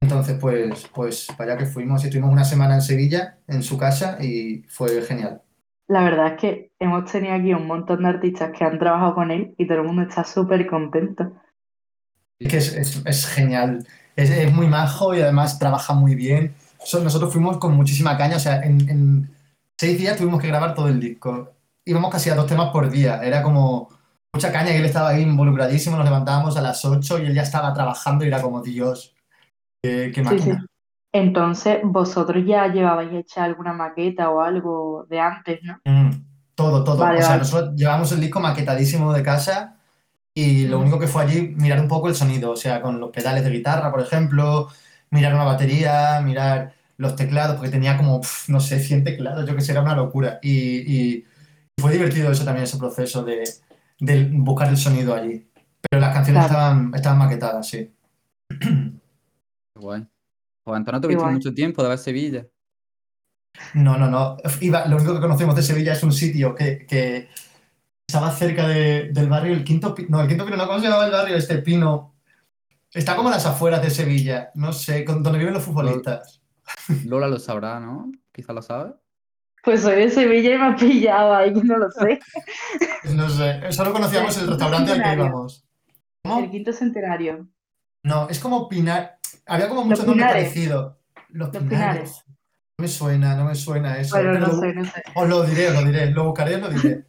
Entonces, 0.00 0.38
pues, 0.40 0.88
pues 0.94 1.26
para 1.36 1.52
allá 1.52 1.60
que 1.60 1.66
fuimos 1.66 2.02
y 2.04 2.06
estuvimos 2.08 2.32
una 2.32 2.44
semana 2.44 2.74
en 2.76 2.82
Sevilla, 2.82 3.38
en 3.48 3.62
su 3.62 3.78
casa, 3.78 4.18
y 4.22 4.62
fue 4.68 5.02
genial. 5.02 5.42
La 5.88 6.02
verdad 6.04 6.28
es 6.34 6.40
que 6.40 6.72
hemos 6.78 7.10
tenido 7.10 7.34
aquí 7.34 7.52
un 7.52 7.66
montón 7.66 8.02
de 8.04 8.08
artistas 8.08 8.52
que 8.56 8.64
han 8.64 8.78
trabajado 8.78 9.14
con 9.16 9.30
él 9.30 9.54
y 9.58 9.66
todo 9.66 9.78
el 9.78 9.84
mundo 9.88 10.02
está 10.02 10.24
súper 10.24 10.66
contento. 10.66 11.32
Es 12.38 12.48
que 12.50 12.56
es, 12.58 12.74
es- 12.74 13.02
es 13.04 13.26
genial. 13.26 13.86
Es, 14.18 14.30
es 14.30 14.52
muy 14.52 14.66
majo 14.66 15.14
y 15.14 15.20
además 15.20 15.58
trabaja 15.58 15.94
muy 15.94 16.14
bien. 16.14 16.54
So- 16.84 17.00
nosotros 17.02 17.32
fuimos 17.32 17.58
con 17.58 17.74
muchísima 17.74 18.16
caña, 18.16 18.36
o 18.36 18.40
sea, 18.40 18.62
en, 18.62 18.88
en 18.88 19.30
seis 19.78 19.98
días 19.98 20.16
tuvimos 20.16 20.40
que 20.40 20.48
grabar 20.48 20.74
todo 20.74 20.88
el 20.88 21.00
disco. 21.00 21.52
Íbamos 21.84 22.10
casi 22.10 22.30
a 22.30 22.34
dos 22.34 22.46
temas 22.46 22.70
por 22.70 22.90
día. 22.90 23.20
Era 23.22 23.42
como 23.42 23.88
mucha 24.34 24.52
caña 24.52 24.72
y 24.72 24.76
él 24.76 24.84
estaba 24.84 25.10
ahí 25.10 25.22
involucradísimo. 25.22 25.96
Nos 25.96 26.04
levantábamos 26.04 26.56
a 26.56 26.62
las 26.62 26.84
8 26.84 27.18
y 27.18 27.26
él 27.26 27.34
ya 27.34 27.42
estaba 27.42 27.72
trabajando 27.72 28.24
y 28.24 28.28
era 28.28 28.42
como, 28.42 28.60
Dios, 28.62 29.14
qué, 29.82 30.12
qué 30.14 30.24
Sí, 30.24 30.38
sí. 30.40 30.50
máquina. 30.50 30.66
Entonces, 31.12 31.78
vosotros 31.84 32.44
ya 32.46 32.68
llevabais 32.68 33.12
hecha 33.14 33.44
alguna 33.44 33.72
maqueta 33.72 34.30
o 34.30 34.40
algo 34.42 35.06
de 35.08 35.20
antes, 35.20 35.60
¿no? 35.62 35.80
Mm, 35.84 36.10
todo, 36.54 36.84
todo. 36.84 36.98
Vale, 36.98 37.18
o 37.18 37.22
sea, 37.22 37.30
vale. 37.30 37.38
nosotros 37.40 37.74
llevamos 37.76 38.12
el 38.12 38.20
disco 38.20 38.40
maquetadísimo 38.40 39.12
de 39.12 39.22
casa 39.22 39.77
y 40.42 40.66
lo 40.68 40.78
único 40.80 40.98
que 40.98 41.06
fue 41.08 41.22
allí 41.24 41.54
mirar 41.56 41.80
un 41.80 41.88
poco 41.88 42.08
el 42.08 42.14
sonido, 42.14 42.50
o 42.52 42.56
sea, 42.56 42.80
con 42.82 43.00
los 43.00 43.10
pedales 43.10 43.44
de 43.44 43.50
guitarra, 43.50 43.90
por 43.90 44.00
ejemplo, 44.00 44.68
mirar 45.10 45.34
una 45.34 45.44
batería, 45.44 46.20
mirar 46.22 46.74
los 46.96 47.16
teclados, 47.16 47.56
porque 47.56 47.70
tenía 47.70 47.96
como, 47.96 48.20
pf, 48.20 48.50
no 48.52 48.60
sé, 48.60 48.80
100 48.80 49.04
teclados, 49.04 49.46
yo 49.48 49.54
que 49.54 49.62
sé, 49.62 49.72
era 49.72 49.82
una 49.82 49.94
locura. 49.96 50.38
Y, 50.42 50.52
y 51.18 51.24
fue 51.80 51.92
divertido 51.92 52.30
eso 52.32 52.44
también, 52.44 52.64
ese 52.64 52.78
proceso 52.78 53.22
de, 53.24 53.44
de 54.00 54.24
buscar 54.32 54.68
el 54.68 54.76
sonido 54.76 55.14
allí. 55.14 55.48
Pero 55.90 56.00
las 56.00 56.14
canciones 56.14 56.46
Claro. 56.46 56.46
estaban, 56.46 56.92
estaban 56.94 57.18
maquetadas, 57.18 57.68
sí. 57.68 57.90
Qué 59.74 59.80
guay. 59.80 60.06
Pues 60.64 60.76
Antonio, 60.76 61.00
tuviste 61.00 61.22
guay. 61.22 61.34
mucho 61.34 61.54
tiempo 61.54 61.82
de 61.82 61.88
ver 61.88 61.98
Sevilla. 61.98 62.46
No, 63.74 63.96
no, 63.98 64.08
no. 64.08 64.36
Iba, 64.60 64.86
lo 64.86 64.96
único 64.96 65.14
que 65.14 65.20
conocemos 65.20 65.54
de 65.56 65.62
Sevilla 65.62 65.92
es 65.92 66.02
un 66.02 66.12
sitio 66.12 66.54
que, 66.54 66.86
que 66.86 67.28
estaba 68.08 68.30
cerca 68.30 68.66
de- 68.66 69.10
del 69.12 69.28
barrio, 69.28 69.52
el 69.52 69.62
Quinto 69.64 69.94
Pino. 69.94 70.08
No, 70.10 70.22
el 70.22 70.28
Quinto 70.28 70.44
Pino, 70.46 70.56
no, 70.56 70.66
¿cómo 70.66 70.78
se 70.78 70.86
llamaba 70.86 71.04
el 71.06 71.12
barrio? 71.12 71.36
Este 71.36 71.58
Pino. 71.58 72.14
Está 72.92 73.14
como 73.14 73.28
a 73.28 73.32
las 73.32 73.44
afueras 73.44 73.82
de 73.82 73.90
Sevilla, 73.90 74.50
no 74.54 74.72
sé, 74.72 75.04
con- 75.04 75.22
donde 75.22 75.38
viven 75.38 75.52
los 75.52 75.62
futbolistas. 75.62 76.40
Lola 77.04 77.28
lo 77.28 77.38
sabrá, 77.38 77.78
¿no? 77.80 78.10
Quizá 78.32 78.54
lo 78.54 78.62
sabe. 78.62 78.94
Pues 79.62 79.82
soy 79.82 79.96
de 79.96 80.08
Sevilla 80.10 80.54
y 80.54 80.58
me 80.58 80.64
ha 80.68 80.76
pillado 80.76 81.34
ahí, 81.34 81.52
no 81.52 81.76
lo 81.76 81.90
sé. 81.90 82.18
No 83.14 83.28
sé, 83.28 83.60
solo 83.72 83.92
conocíamos 83.92 84.36
el 84.38 84.48
restaurante 84.48 84.92
al 84.92 85.02
que 85.02 85.12
íbamos. 85.14 85.64
El 86.24 86.30
¿Cómo? 86.30 86.50
quinto 86.50 86.72
centenario. 86.72 87.46
No, 88.02 88.28
es 88.28 88.38
como 88.38 88.68
Pinar. 88.68 89.18
Había 89.46 89.68
como 89.68 89.84
muchos 89.84 90.06
nombres 90.06 90.26
parecidos. 90.28 90.96
Los 91.28 91.52
Los 91.52 91.62
Pinares. 91.62 91.68
Pinares. 91.68 92.24
No 92.78 92.82
me 92.82 92.88
suena, 92.88 93.34
no 93.36 93.44
me 93.44 93.54
suena 93.54 93.98
eso. 93.98 94.16
Bueno, 94.16 94.30
pero 94.32 94.46
no 94.46 94.52
lo- 94.52 94.60
sé, 94.60 94.74
no 94.74 94.84
sé. 94.84 95.02
Os 95.14 95.28
lo 95.28 95.42
diré, 95.44 95.68
os 95.68 95.74
lo 95.74 95.84
diré. 95.90 96.10
Lo 96.10 96.24
buscaré, 96.24 96.56
os 96.56 96.62
lo 96.62 96.68
diré. 96.70 97.06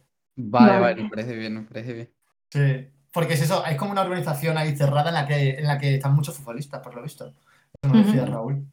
Vale, 0.48 0.72
Vale. 0.72 0.80
vale, 0.80 1.02
me 1.02 1.10
parece 1.10 1.36
bien, 1.36 1.54
me 1.54 1.62
parece 1.62 1.92
bien. 1.92 2.10
Sí, 2.50 2.88
porque 3.12 3.34
es 3.34 3.42
eso, 3.42 3.64
es 3.66 3.76
como 3.76 3.92
una 3.92 4.02
organización 4.02 4.56
ahí 4.58 4.76
cerrada 4.76 5.08
en 5.08 5.14
la 5.14 5.26
que, 5.26 5.50
en 5.58 5.66
la 5.66 5.78
que 5.78 5.96
están 5.96 6.14
muchos 6.14 6.36
futbolistas, 6.36 6.80
por 6.80 6.94
lo 6.94 7.02
visto. 7.02 7.34
Eso 7.82 7.94
me 7.94 8.04
decía. 8.04 8.26
Raúl. 8.26 8.66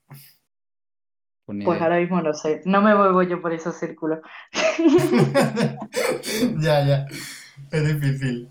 Pues 1.46 1.64
Pues 1.64 1.82
ahora 1.82 2.00
mismo 2.00 2.22
no 2.22 2.34
sé. 2.34 2.62
No 2.66 2.82
me 2.82 2.94
muevo 2.94 3.24
yo 3.24 3.42
por 3.42 3.54
esos 3.54 3.76
círculos. 3.78 4.20
Ya, 6.60 6.86
ya. 6.86 7.06
Es 7.72 7.88
difícil. 7.88 8.50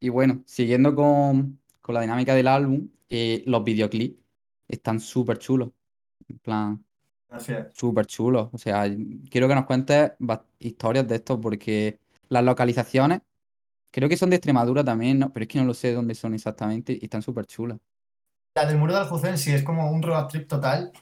Y 0.00 0.08
bueno, 0.08 0.42
siguiendo 0.46 0.94
con, 0.94 1.60
con 1.80 1.94
la 1.94 2.00
dinámica 2.00 2.34
del 2.34 2.48
álbum, 2.48 2.88
eh, 3.08 3.42
los 3.46 3.62
videoclips 3.64 4.16
están 4.68 4.98
súper 4.98 5.38
chulos. 5.38 5.70
En 6.28 6.38
plan, 6.38 6.84
Gracias. 7.32 7.68
súper 7.72 8.06
chulos. 8.06 8.50
O 8.52 8.58
sea, 8.58 8.84
quiero 9.30 9.48
que 9.48 9.54
nos 9.54 9.64
cuentes 9.64 10.12
historias 10.58 11.08
de 11.08 11.16
esto 11.16 11.40
porque 11.40 11.98
las 12.28 12.44
localizaciones 12.44 13.22
creo 13.90 14.08
que 14.08 14.16
son 14.18 14.30
de 14.30 14.36
Extremadura 14.36 14.84
también, 14.84 15.18
¿no? 15.18 15.32
Pero 15.32 15.44
es 15.44 15.48
que 15.48 15.58
no 15.58 15.64
lo 15.64 15.74
sé 15.74 15.92
dónde 15.94 16.14
son 16.14 16.34
exactamente 16.34 16.92
y 16.92 17.04
están 17.04 17.22
súper 17.22 17.46
chulas. 17.46 17.78
La 18.54 18.66
del 18.66 18.76
muro 18.76 18.92
de 18.92 19.00
Aljucén 19.00 19.38
sí 19.38 19.52
es 19.52 19.62
como 19.62 19.90
un 19.90 20.02
road 20.02 20.28
trip 20.28 20.46
total. 20.46 20.92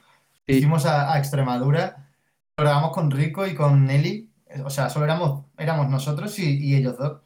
Sí. 0.46 0.54
Hicimos 0.54 0.86
a, 0.86 1.12
a 1.12 1.18
Extremadura, 1.18 2.08
lo 2.56 2.64
grabamos 2.64 2.92
con 2.92 3.10
Rico 3.10 3.46
y 3.46 3.54
con 3.54 3.84
Nelly. 3.86 4.30
O 4.64 4.70
sea, 4.70 4.88
solo 4.88 5.04
éramos, 5.04 5.46
éramos 5.58 5.88
nosotros 5.88 6.38
y, 6.38 6.58
y 6.58 6.76
ellos 6.76 6.96
dos. 6.96 7.22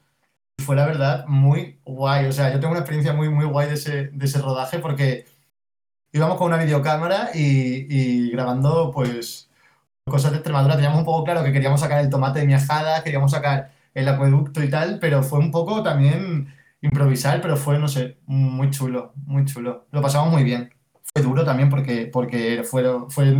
Y 0.57 0.63
fue 0.63 0.75
la 0.75 0.85
verdad 0.87 1.25
muy 1.27 1.79
guay. 1.85 2.25
O 2.25 2.31
sea, 2.31 2.51
yo 2.51 2.59
tengo 2.59 2.71
una 2.71 2.79
experiencia 2.79 3.13
muy, 3.13 3.29
muy 3.29 3.45
guay 3.45 3.67
de 3.67 3.75
ese, 3.75 4.07
de 4.07 4.25
ese 4.25 4.41
rodaje 4.41 4.79
porque 4.79 5.25
íbamos 6.15 6.37
con 6.37 6.47
una 6.47 6.63
videocámara 6.63 7.31
y, 7.33 7.87
y 7.89 8.31
grabando, 8.31 8.91
pues, 8.93 9.49
cosas 10.07 10.31
de 10.31 10.37
Extremadura. 10.37 10.75
Teníamos 10.75 10.99
un 10.99 11.05
poco 11.05 11.25
claro 11.25 11.43
que 11.43 11.51
queríamos 11.51 11.81
sacar 11.81 11.99
el 11.99 12.09
tomate 12.09 12.39
de 12.39 12.47
miajada, 12.47 13.03
queríamos 13.03 13.31
sacar 13.31 13.71
el 13.93 14.07
acueducto 14.07 14.63
y 14.63 14.69
tal, 14.69 14.99
pero 14.99 15.23
fue 15.23 15.39
un 15.39 15.51
poco 15.51 15.83
también 15.83 16.53
improvisar, 16.81 17.41
pero 17.41 17.57
fue, 17.57 17.79
no 17.79 17.89
sé, 17.89 18.17
muy 18.27 18.69
chulo, 18.69 19.13
muy 19.25 19.43
chulo. 19.43 19.87
Lo 19.91 20.01
pasamos 20.01 20.31
muy 20.31 20.43
bien. 20.43 20.73
Fue 21.03 21.21
duro 21.21 21.43
también 21.43 21.69
porque, 21.69 22.07
porque 22.07 22.63
fue, 22.63 22.83
fue 23.09 23.33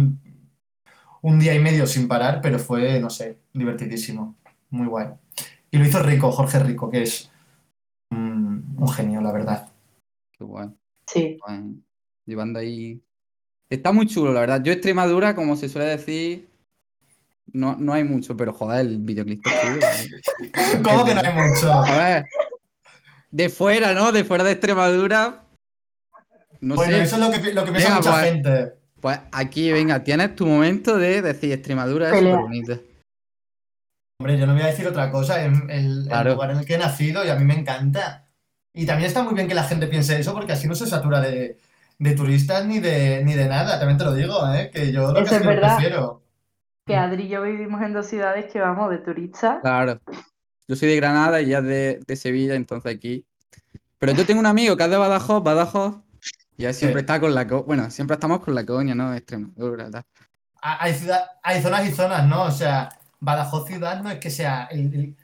un 1.22 1.40
día 1.40 1.54
y 1.54 1.60
medio 1.60 1.88
sin 1.88 2.08
parar, 2.10 2.42
pero 2.42 2.60
fue, 2.60 3.00
no 3.00 3.10
sé, 3.10 3.40
divertidísimo. 3.54 4.36
Muy 4.70 4.88
guay. 4.88 5.08
Y 5.72 5.78
lo 5.78 5.86
hizo 5.86 6.04
Rico, 6.04 6.32
Jorge 6.32 6.60
Rico, 6.60 6.90
que 6.90 7.04
es 7.04 7.32
un, 8.12 8.76
un 8.78 8.88
genio, 8.90 9.22
la 9.22 9.32
verdad. 9.32 9.70
Qué 10.38 10.44
guay. 10.44 10.70
Sí. 11.08 11.38
Llevando 12.26 12.60
ahí 12.60 13.02
Está 13.70 13.92
muy 13.92 14.08
chulo, 14.08 14.32
la 14.32 14.42
verdad. 14.42 14.62
Yo 14.64 14.72
Extremadura, 14.72 15.36
como 15.36 15.56
se 15.56 15.70
suele 15.70 15.90
decir, 15.90 16.50
no, 17.52 17.76
no 17.76 17.94
hay 17.94 18.04
mucho, 18.04 18.38
pero 18.38 18.54
joder, 18.54 18.82
el 18.82 19.00
videoclip 19.00 19.46
está 19.46 19.62
chulo. 19.62 19.86
¿eh? 19.86 20.82
¿Cómo 20.84 21.06
que 21.06 21.16
no 21.16 21.22
hay 21.22 21.34
mucho? 21.34 21.72
A 21.72 21.98
ver, 21.98 22.26
de 23.32 23.50
fuera, 23.50 23.94
¿no? 23.94 24.12
De 24.12 24.24
fuera 24.24 24.44
de 24.44 24.52
Extremadura. 24.52 25.44
No 26.62 26.76
bueno, 26.76 26.94
sé. 26.94 27.04
eso 27.04 27.16
es 27.16 27.22
lo 27.22 27.32
que, 27.32 27.54
lo 27.54 27.66
que 27.66 27.72
piensa 27.72 27.90
Venga, 27.90 27.98
mucha 27.98 28.12
pues. 28.12 28.24
gente. 28.24 28.74
Pues 29.02 29.20
aquí, 29.32 29.72
venga, 29.72 30.04
tienes 30.04 30.36
tu 30.36 30.46
momento 30.46 30.98
de 30.98 31.22
decir 31.22 31.52
Extremadura 31.52 32.10
es 32.12 32.20
súper 32.20 32.38
bonita. 32.38 32.80
Hombre, 34.20 34.40
yo 34.40 34.48
no 34.48 34.54
voy 34.54 34.62
a 34.62 34.68
decir 34.68 34.88
otra 34.88 35.12
cosa, 35.12 35.46
es 35.46 35.52
el, 35.70 36.06
lugar 36.06 36.52
en 36.52 36.60
el 36.60 36.66
que 36.66 36.76
he 36.76 36.78
nacido 36.78 37.26
y 37.26 37.30
a 37.30 37.36
mí 37.36 37.44
me 37.44 37.60
encanta. 37.60 38.30
Y 38.74 38.86
también 38.86 39.08
está 39.08 39.24
muy 39.24 39.34
bien 39.34 39.48
que 39.48 39.54
la 39.54 39.64
gente 39.64 39.88
piense 39.88 40.20
eso 40.20 40.34
porque 40.34 40.54
así 40.54 40.68
no 40.68 40.76
se 40.76 40.88
satura 40.88 41.20
de, 41.20 41.58
de 41.98 42.14
turistas 42.16 42.66
ni 42.66 42.80
de, 42.80 43.24
ni 43.24 43.34
de 43.34 43.48
nada, 43.48 43.78
también 43.80 43.98
te 43.98 44.04
lo 44.06 44.14
digo, 44.14 44.36
¿eh? 44.54 44.70
Que 44.74 44.92
yo 44.92 45.08
lo 45.08 45.14
que 45.16 45.22
Eso 45.22 45.36
es 45.38 45.46
verdad. 45.46 45.76
prefiero. 45.78 46.22
Que 46.86 46.96
Adri 46.96 47.24
y 47.24 47.28
yo 47.30 47.42
vivimos 47.42 47.82
en 47.82 47.94
dos 47.94 48.06
ciudades 48.08 48.52
que 48.52 48.60
vamos 48.60 48.90
de 48.92 49.00
turistas. 49.00 49.58
Claro. 49.62 50.00
Yo 50.68 50.76
soy 50.76 50.90
de 50.90 50.96
Granada 50.98 51.42
y 51.42 51.54
es 51.54 51.64
de, 51.64 52.00
de 52.06 52.16
Sevilla, 52.16 52.56
entonces 52.56 52.96
aquí. 52.96 53.26
Pero 53.98 54.14
yo 54.14 54.26
tengo 54.26 54.40
un 54.40 54.46
amigo 54.46 54.76
que 54.78 54.84
es 54.84 54.90
de 54.90 54.98
Badajoz, 54.98 55.44
Badajoz, 55.44 55.96
y 56.58 56.66
él 56.66 56.74
siempre 56.74 57.00
Sí. 57.02 57.04
está 57.06 57.20
con 57.20 57.34
la 57.34 57.48
co- 57.48 57.64
Bueno, 57.64 57.90
siempre 57.90 58.16
estamos 58.16 58.40
con 58.42 58.54
la 58.56 58.66
coña, 58.66 58.94
¿no? 58.94 59.14
Extremadura, 59.14 59.90
tal. 59.90 60.04
Ha- 60.62 60.84
Hay, 60.84 60.94
ciudad- 60.94 61.26
hay 61.44 61.62
zonas 61.62 61.88
y 61.88 61.92
zonas, 61.92 62.28
¿no? 62.28 62.44
O 62.44 62.52
sea, 62.52 62.90
Badajoz 63.20 63.68
ciudad 63.68 64.02
no 64.02 64.10
es 64.12 64.20
que 64.20 64.30
sea 64.30 64.66
el, 64.72 64.94
el- 64.94 65.16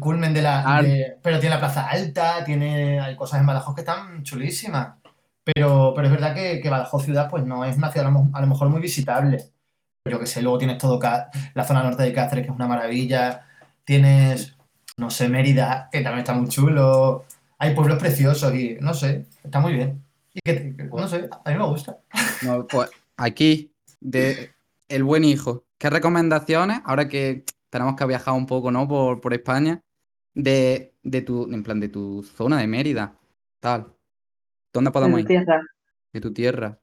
culmen 0.00 0.34
de 0.34 0.42
la... 0.42 0.82
De- 0.82 1.16
pero 1.22 1.40
tiene 1.40 1.54
la 1.54 1.60
plaza 1.60 1.88
alta, 1.88 2.44
tiene, 2.44 3.00
hay 3.00 3.16
cosas 3.16 3.40
en 3.40 3.46
Badajoz 3.46 3.74
que 3.74 3.80
están 3.80 4.22
chulísimas. 4.22 4.96
Pero, 5.54 5.92
pero 5.94 6.08
es 6.08 6.12
verdad 6.12 6.34
que, 6.34 6.60
que 6.60 6.68
Badajoz 6.68 7.04
ciudad 7.04 7.30
pues 7.30 7.44
no 7.44 7.64
es 7.64 7.76
una 7.76 7.92
ciudad 7.92 8.08
a 8.08 8.40
lo, 8.40 8.46
mejor 8.48 8.68
muy 8.68 8.80
visitable. 8.80 9.44
Pero 10.02 10.18
que 10.18 10.26
sé, 10.26 10.42
luego 10.42 10.58
tienes 10.58 10.78
todo 10.78 11.00
la 11.54 11.64
zona 11.64 11.84
norte 11.84 12.02
de 12.02 12.12
Cáceres, 12.12 12.44
que 12.44 12.50
es 12.50 12.56
una 12.56 12.66
maravilla. 12.66 13.46
Tienes, 13.84 14.56
no 14.96 15.08
sé, 15.08 15.28
Mérida, 15.28 15.88
que 15.92 16.00
también 16.00 16.20
está 16.20 16.34
muy 16.34 16.48
chulo. 16.48 17.24
Hay 17.58 17.74
pueblos 17.74 17.98
preciosos 17.98 18.52
y, 18.54 18.76
no 18.80 18.92
sé, 18.92 19.26
está 19.44 19.60
muy 19.60 19.74
bien. 19.74 20.04
Y 20.34 20.40
que, 20.40 20.74
no 20.92 21.08
sé, 21.08 21.28
a 21.44 21.50
mí 21.50 21.56
me 21.56 21.66
gusta. 21.66 21.98
Pues 22.68 22.90
aquí, 23.16 23.72
de 24.00 24.50
El 24.88 25.04
Buen 25.04 25.24
Hijo. 25.24 25.64
¿Qué 25.78 25.90
recomendaciones, 25.90 26.80
ahora 26.84 27.08
que 27.08 27.44
tenemos 27.70 27.94
que 27.94 28.06
viajar 28.06 28.34
un 28.34 28.46
poco, 28.46 28.72
¿no? 28.72 28.88
Por, 28.88 29.20
por 29.20 29.32
España, 29.32 29.80
de, 30.34 30.92
de 31.02 31.22
tu, 31.22 31.52
en 31.52 31.62
plan, 31.62 31.78
de 31.78 31.88
tu 31.88 32.22
zona 32.22 32.58
de 32.58 32.66
Mérida, 32.66 33.16
tal. 33.60 33.95
¿Dónde 34.76 34.90
podemos 34.90 35.16
en 35.18 35.22
ir? 35.22 35.26
tierra. 35.28 35.60
De 36.12 36.20
tu 36.20 36.32
tierra. 36.32 36.78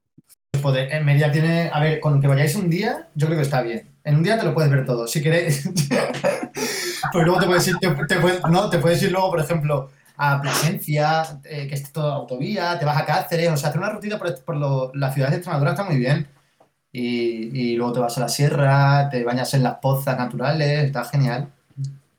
Poder- 0.62 0.92
en 0.94 1.06
Mérida 1.06 1.32
tiene, 1.32 1.70
a 1.74 1.80
ver, 1.80 2.00
con 2.00 2.22
que 2.22 2.28
vayáis 2.28 2.56
un 2.56 2.70
día, 2.70 3.08
yo 3.16 3.28
creo 3.28 3.38
que 3.40 3.44
está 3.44 3.62
bien. 3.62 3.90
En 4.04 4.16
un 4.18 4.24
día 4.24 4.38
te 4.40 4.46
lo 4.46 4.54
puedes 4.54 4.70
ver 4.72 4.86
todo, 4.86 5.08
si 5.08 5.22
queréis. 5.22 5.70
Pero 7.12 7.26
luego 7.26 7.40
te 7.40 7.46
puedes 7.48 7.68
ir, 7.68 7.78
te, 7.80 7.88
te 8.08 8.20
puedes, 8.20 8.42
no, 8.50 8.70
te 8.70 8.80
puedes 8.80 9.02
ir 9.04 9.12
luego, 9.12 9.30
por 9.32 9.40
ejemplo, 9.40 9.90
a 10.18 10.42
Plasencia, 10.42 11.24
eh, 11.44 11.68
que 11.68 11.76
es 11.76 11.92
toda 11.92 12.16
autovía, 12.16 12.78
te 12.80 12.86
vas 12.86 12.98
a 12.98 13.06
Cáceres, 13.06 13.52
o 13.52 13.58
sea, 13.58 13.70
hacer 13.70 13.80
una 13.82 13.90
rutina 13.90 14.18
por, 14.18 14.44
por 14.44 14.56
lo- 14.58 14.92
las 14.94 15.14
ciudades 15.14 15.32
de 15.32 15.38
Extremadura 15.38 15.72
está 15.72 15.84
muy 15.84 15.98
bien. 15.98 16.28
Y, 16.92 17.50
y 17.60 17.76
luego 17.76 17.94
te 17.94 18.00
vas 18.00 18.18
a 18.18 18.22
la 18.22 18.30
sierra, 18.30 19.10
te 19.10 19.24
bañas 19.24 19.54
en 19.56 19.64
las 19.64 19.76
pozas 19.76 20.18
naturales, 20.18 20.84
está 20.86 21.04
genial. 21.06 21.50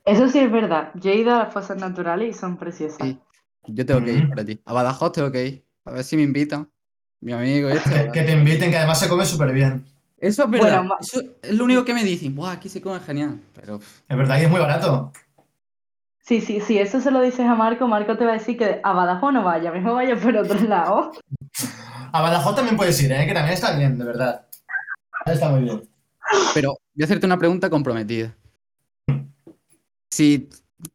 Eso 0.04 0.28
sí 0.28 0.40
es 0.40 0.50
verdad. 0.50 0.90
Yo 0.94 1.10
he 1.12 1.16
ido 1.16 1.32
a 1.34 1.38
las 1.44 1.52
fosas 1.52 1.78
naturales 1.78 2.36
y 2.36 2.38
son 2.38 2.56
preciosas. 2.56 2.98
Sí. 3.06 3.18
Yo 3.66 3.86
tengo 3.86 4.04
que 4.04 4.12
ir 4.12 4.24
Mm. 4.26 4.28
para 4.30 4.44
ti. 4.44 4.60
A 4.66 4.72
Badajoz 4.72 5.12
tengo 5.12 5.30
que 5.32 5.46
ir. 5.46 5.63
A 5.84 5.90
ver 5.92 6.04
si 6.04 6.16
me 6.16 6.22
invitan. 6.22 6.68
Mi 7.20 7.32
amigo 7.32 7.68
este. 7.68 8.06
Que, 8.06 8.12
que 8.12 8.22
te 8.22 8.32
inviten, 8.32 8.70
que 8.70 8.78
además 8.78 9.00
se 9.00 9.08
come 9.08 9.24
súper 9.24 9.52
bien. 9.52 9.84
Eso 10.18 10.44
es 10.44 10.50
verdad. 10.50 10.78
Bueno, 10.78 10.96
Eso 11.00 11.20
es 11.42 11.52
lo 11.52 11.64
único 11.64 11.84
que 11.84 11.94
me 11.94 12.04
dicen. 12.04 12.34
Buah, 12.34 12.52
aquí 12.52 12.68
se 12.68 12.80
come 12.80 13.00
genial. 13.00 13.40
Pero 13.54 13.80
Es 14.08 14.16
verdad 14.16 14.38
que 14.38 14.44
es 14.44 14.50
muy 14.50 14.60
barato. 14.60 15.12
Sí, 16.20 16.40
sí, 16.40 16.60
sí, 16.60 16.78
eso 16.78 17.02
se 17.02 17.10
lo 17.10 17.20
dices 17.20 17.40
a 17.40 17.54
Marco, 17.54 17.86
Marco 17.86 18.16
te 18.16 18.24
va 18.24 18.30
a 18.30 18.38
decir 18.38 18.56
que 18.56 18.80
a 18.82 18.92
Badajoz 18.94 19.30
no 19.30 19.44
vaya, 19.44 19.70
mejor 19.70 19.92
vaya 19.92 20.16
por 20.16 20.34
otro 20.34 20.58
lado. 20.68 21.12
A 22.12 22.22
Badajoz 22.22 22.56
también 22.56 22.78
puedes 22.78 23.02
ir, 23.02 23.12
¿eh? 23.12 23.26
que 23.26 23.34
también 23.34 23.52
está 23.52 23.76
bien, 23.76 23.98
de 23.98 24.06
verdad. 24.06 24.46
Está 25.26 25.50
muy 25.50 25.64
bien. 25.64 25.82
Pero 26.54 26.78
voy 26.94 27.02
a 27.02 27.04
hacerte 27.04 27.26
una 27.26 27.38
pregunta 27.38 27.68
comprometida. 27.68 28.34
Si, 30.10 30.48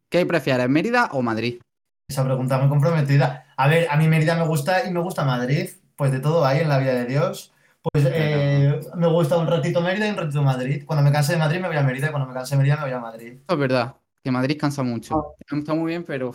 ¿qué 0.08 0.26
prefieres, 0.26 0.68
Mérida 0.68 1.10
o 1.12 1.22
Madrid? 1.22 1.60
Esa 2.08 2.24
pregunta 2.24 2.58
muy 2.58 2.68
comprometida. 2.68 3.49
A 3.62 3.68
ver, 3.68 3.86
a 3.90 3.96
mí 3.96 4.08
Mérida 4.08 4.36
me 4.36 4.46
gusta 4.46 4.86
y 4.86 4.90
me 4.90 5.00
gusta 5.00 5.24
Madrid. 5.24 5.68
Pues 5.96 6.12
de 6.12 6.20
todo 6.20 6.44
hay 6.46 6.60
en 6.60 6.68
la 6.70 6.78
vida 6.78 6.94
de 6.94 7.04
Dios. 7.04 7.52
Pues 7.82 8.06
eh, 8.10 8.80
me 8.94 9.06
gusta 9.06 9.36
un 9.36 9.46
ratito 9.46 9.82
Mérida 9.82 10.06
y 10.06 10.10
un 10.10 10.16
ratito 10.16 10.42
Madrid. 10.42 10.82
Cuando 10.86 11.02
me 11.04 11.12
canse 11.12 11.32
de 11.32 11.38
Madrid 11.38 11.60
me 11.60 11.68
voy 11.68 11.76
a 11.76 11.82
Mérida 11.82 12.06
y 12.08 12.10
cuando 12.10 12.26
me 12.28 12.32
canse 12.34 12.54
de 12.54 12.58
Mérida 12.58 12.76
me 12.76 12.82
voy 12.84 12.92
a 12.92 13.00
Madrid. 13.00 13.32
Eso 13.34 13.52
es 13.52 13.58
verdad. 13.58 13.96
Que 14.24 14.30
Madrid 14.30 14.56
cansa 14.58 14.82
mucho. 14.82 15.14
Oh. 15.14 15.36
Está 15.50 15.74
muy 15.74 15.88
bien, 15.90 16.04
pero. 16.04 16.32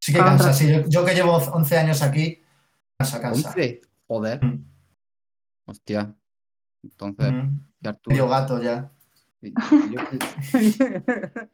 Sí 0.00 0.12
que 0.12 0.20
Ah, 0.20 0.24
cansa, 0.24 0.52
sí. 0.52 0.70
Yo, 0.70 0.82
yo 0.88 1.04
que 1.04 1.14
llevo 1.14 1.36
11 1.36 1.78
años 1.78 2.02
aquí, 2.02 2.42
cansa, 2.98 3.20
cansa. 3.20 3.48
11. 3.48 3.80
Joder. 4.08 4.44
Mm. 4.44 4.64
Hostia. 5.66 6.14
Entonces, 6.82 7.32
Mm, 7.32 7.58
¿y 7.80 7.88
Arturo? 7.88 8.12
Medio 8.14 8.28
gato 8.28 8.60
ya. 8.62 8.90
Sí, 9.40 9.54
yo- 9.90 10.00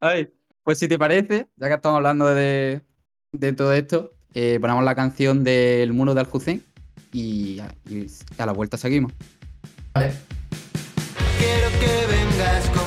Ay, 0.00 0.32
pues 0.62 0.78
si 0.78 0.88
te 0.88 0.98
parece, 0.98 1.48
ya 1.56 1.68
que 1.68 1.74
estamos 1.74 1.96
hablando 1.96 2.26
de, 2.34 2.82
de 3.32 3.52
todo 3.52 3.72
esto, 3.72 4.12
eh, 4.34 4.58
ponemos 4.60 4.84
la 4.84 4.94
canción 4.94 5.44
del 5.44 5.92
muro 5.92 6.14
de 6.14 6.20
Aljucén 6.20 6.64
y, 7.12 7.60
y 7.88 8.06
a 8.38 8.46
la 8.46 8.52
vuelta 8.52 8.76
seguimos. 8.76 9.12
Vale. 9.94 10.12
Quiero 11.38 11.68
que 11.80 12.06
vengas 12.06 12.64
conmigo 12.66 12.79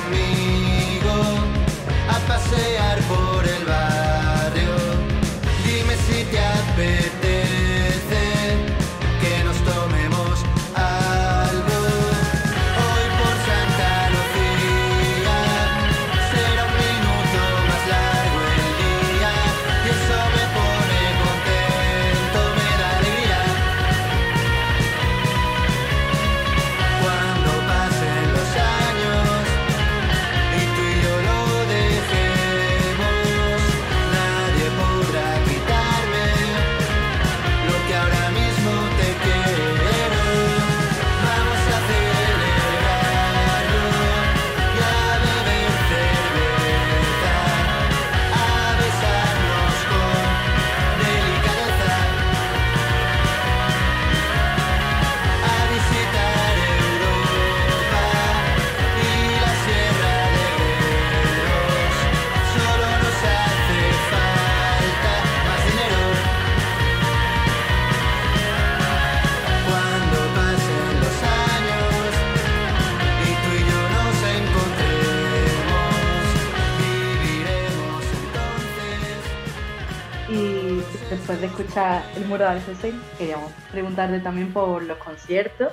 muro 82.34 82.50
de 82.50 82.94
queríamos 83.16 83.52
preguntarte 83.70 84.18
también 84.20 84.52
por 84.52 84.82
los 84.82 84.98
conciertos. 84.98 85.68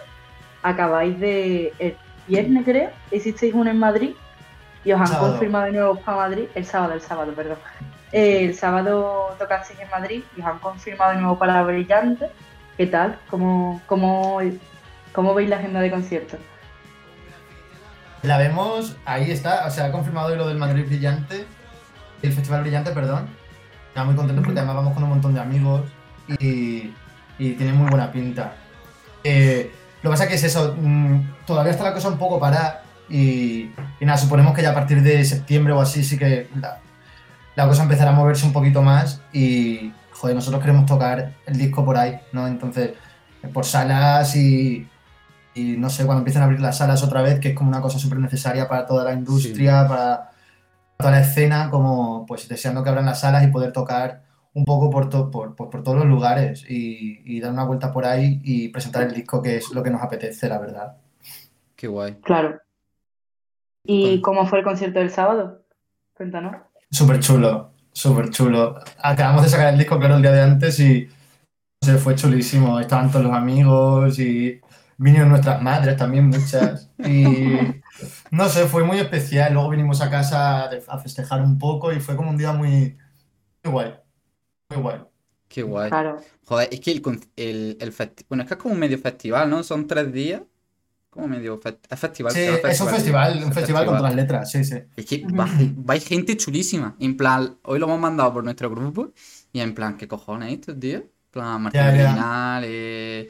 Acabáis 0.62 1.20
de, 1.20 1.74
el 1.80 1.98
viernes 2.28 2.64
creo, 2.66 2.92
hicisteis 3.12 3.54
uno 3.54 3.72
en 3.72 3.80
Madrid 3.80 4.12
y 4.86 4.92
os 4.92 5.02
han 5.02 5.08
Sábado. 5.08 5.32
confirmado 5.32 5.66
de 5.66 5.72
nuevo 5.72 5.96
para 5.96 6.18
Madrid, 6.18 6.46
el 6.54 6.66
sábado, 6.66 6.94
el 6.94 7.02
sábado, 7.02 7.34
perdón. 7.34 7.58
El 8.12 8.54
sábado 8.54 9.36
tocasteis 9.40 9.80
en 9.80 9.90
Madrid 9.90 10.24
y 10.38 10.42
os 10.42 10.48
han 10.48 10.60
confirmado 10.60 11.14
de 11.14 11.18
nuevo 11.18 11.40
para 11.40 11.64
Brillante. 11.64 12.30
¿Qué 12.78 12.86
tal? 12.86 13.18
¿Cómo, 13.30 13.82
cómo, 13.88 14.40
cómo 15.14 15.34
veis 15.34 15.50
la 15.50 15.58
agenda 15.58 15.80
de 15.80 15.90
conciertos? 15.90 16.40
La 18.22 18.38
vemos, 18.38 18.98
ahí 19.06 19.32
está, 19.32 19.66
o 19.66 19.72
sea, 19.72 19.86
ha 19.86 19.92
confirmado 19.92 20.36
lo 20.36 20.48
del 20.48 20.58
Madrid 20.58 20.86
Brillante, 20.86 21.48
el 22.22 22.34
Festival 22.34 22.62
Brillante, 22.62 22.92
perdón. 22.92 23.28
Estamos 23.88 24.14
muy 24.14 24.16
contentos 24.16 24.46
porque 24.46 24.60
además 24.60 24.76
vamos 24.76 24.94
con 24.94 25.04
un 25.04 25.10
montón 25.10 25.34
de 25.34 25.40
amigos 25.40 25.82
y, 26.40 26.94
y 27.40 27.52
tiene 27.54 27.74
muy 27.74 27.90
buena 27.90 28.12
pinta. 28.12 28.54
Eh, 29.24 29.72
lo 30.02 30.10
que 30.10 30.14
pasa 30.14 30.28
que 30.28 30.36
es 30.36 30.44
eso, 30.44 30.76
mm, 30.80 31.46
todavía 31.46 31.72
está 31.72 31.84
la 31.84 31.94
cosa 31.94 32.08
un 32.08 32.18
poco 32.18 32.40
parada 32.40 32.84
y, 33.10 33.72
y 34.00 34.06
nada, 34.06 34.18
suponemos 34.18 34.56
que 34.56 34.62
ya 34.62 34.72
a 34.72 34.74
partir 34.74 35.02
de 35.02 35.24
septiembre 35.26 35.74
o 35.74 35.82
así 35.82 36.04
sí 36.04 36.18
que 36.18 36.48
la, 36.60 36.80
la 37.56 37.68
cosa 37.68 37.84
empezará 37.84 38.12
a 38.12 38.14
moverse 38.14 38.46
un 38.46 38.54
poquito 38.54 38.82
más 38.82 39.22
y, 39.34 39.92
joder, 40.12 40.36
nosotros 40.36 40.62
queremos 40.62 40.86
tocar 40.86 41.34
el 41.46 41.58
disco 41.58 41.84
por 41.86 41.98
ahí, 41.98 42.20
¿no? 42.32 42.48
Entonces, 42.48 42.92
por 43.54 43.66
salas 43.66 44.36
y, 44.36 44.88
y 45.54 45.78
no 45.78 45.90
sé, 45.90 46.06
cuando 46.06 46.20
empiecen 46.20 46.42
a 46.42 46.46
abrir 46.46 46.62
las 46.62 46.78
salas 46.78 47.04
otra 47.04 47.22
vez, 47.22 47.40
que 47.40 47.50
es 47.50 47.56
como 47.56 47.70
una 47.70 47.82
cosa 47.82 48.00
súper 48.00 48.20
necesaria 48.20 48.68
para 48.68 48.86
toda 48.86 49.04
la 49.04 49.14
industria, 49.14 49.88
para 49.88 50.32
toda 50.98 51.12
la 51.12 51.22
escena, 51.22 51.70
como 51.70 52.26
pues 52.26 52.48
deseando 52.48 52.84
que 52.84 52.90
abran 52.90 53.06
las 53.06 53.20
salas 53.20 53.44
y 53.44 53.48
poder 53.48 53.72
tocar 53.72 54.22
un 54.54 54.66
poco 54.66 54.90
por, 54.90 55.10
to- 55.10 55.32
por, 55.32 55.56
por- 55.56 55.70
por 55.70 55.84
todos 55.84 55.98
los 55.98 56.08
lugares 56.08 56.66
y, 56.70 57.22
y 57.26 57.40
dar 57.40 57.52
una 57.54 57.64
vuelta 57.64 57.92
por 57.92 58.06
ahí 58.06 58.42
y 58.44 58.70
presentar 58.70 59.04
el 59.04 59.14
disco, 59.14 59.42
que 59.42 59.58
es 59.58 59.72
lo 59.72 59.82
que 59.84 59.90
nos 59.90 60.02
apetece, 60.02 60.50
la 60.50 60.60
verdad. 60.60 60.98
Qué 61.76 61.88
guay. 61.88 62.16
Claro. 62.22 62.60
¿Y 63.84 64.02
Bueno. 64.04 64.22
cómo 64.22 64.46
fue 64.48 64.60
el 64.60 64.64
concierto 64.66 65.00
del 65.00 65.10
sábado? 65.10 65.64
Cuéntanos. 66.14 66.56
Súper 66.92 67.20
chulo, 67.20 67.72
súper 67.92 68.30
chulo. 68.30 68.76
Acabamos 69.02 69.44
de 69.44 69.50
sacar 69.50 69.74
el 69.74 69.80
disco, 69.80 69.98
claro, 69.98 70.16
el 70.18 70.22
día 70.22 70.32
de 70.34 70.42
antes 70.42 70.80
y 70.80 71.08
no 71.82 71.88
sé, 71.94 71.98
fue 71.98 72.16
chulísimo. 72.16 72.80
Estaban 72.80 73.10
todos 73.10 73.26
los 73.26 73.34
amigos 73.34 74.20
y 74.20 74.60
vinieron 74.98 75.30
nuestras 75.30 75.62
madres 75.62 75.98
también, 75.98 76.28
muchas. 76.28 76.92
Y 77.00 77.58
no 78.32 78.50
sé, 78.50 78.66
fue 78.68 78.84
muy 78.84 79.00
especial. 79.00 79.54
Luego 79.54 79.70
vinimos 79.70 80.02
a 80.02 80.10
casa 80.12 80.70
a 80.88 80.98
festejar 81.00 81.42
un 81.42 81.58
poco 81.58 81.92
y 81.94 82.00
fue 82.00 82.16
como 82.16 82.30
un 82.30 82.38
día 82.38 82.52
muy, 82.54 82.98
muy 83.64 83.72
guay. 83.72 83.94
Muy 84.72 84.82
guay. 84.82 84.98
Qué 85.48 85.64
guay. 85.64 85.90
Claro. 85.90 86.22
Joder, 86.46 86.70
es 86.72 86.80
que 86.80 86.92
el, 86.92 87.02
el, 87.36 87.78
el 87.80 87.94
festi- 87.94 88.26
Bueno, 88.30 88.44
es 88.44 88.48
que 88.48 88.54
es 88.56 88.60
como 88.60 88.74
un 88.74 88.80
medio 88.80 88.98
festival, 88.98 89.50
¿no? 89.50 89.64
Son 89.64 89.86
tres 89.88 90.12
días. 90.12 90.42
Como 91.10 91.28
medio 91.28 91.60
fest- 91.60 91.80
es 91.90 92.00
festival. 92.00 92.32
Sí, 92.32 92.40
llama 92.46 92.70
es 92.70 92.80
un 92.82 92.88
festival, 92.88 93.38
un 93.44 93.50
Es 93.50 93.54
festival 93.54 93.86
con 93.86 93.98
todas 93.98 94.14
las 94.14 94.16
letras, 94.16 94.50
sí, 94.50 94.64
sí. 94.64 94.78
Es 94.96 95.06
que 95.06 95.26
va, 95.28 95.46
ge- 95.46 95.74
va 95.90 95.98
gente 96.00 96.38
chulísima. 96.38 96.96
En 97.02 97.18
plan, 97.18 97.58
hoy 97.64 97.80
lo 97.80 97.86
hemos 97.88 98.00
mandado 98.00 98.34
por 98.34 98.44
nuestro 98.46 98.70
grupo. 98.70 99.12
Y 99.52 99.60
en 99.60 99.76
plan, 99.76 99.98
¿qué 99.98 100.08
cojones 100.08 100.54
esto, 100.54 100.74
tío? 100.78 101.00
En 101.00 101.10
plan, 101.32 101.62
Martín. 101.64 101.82
Criminal, 101.82 102.64
eh, 102.66 103.30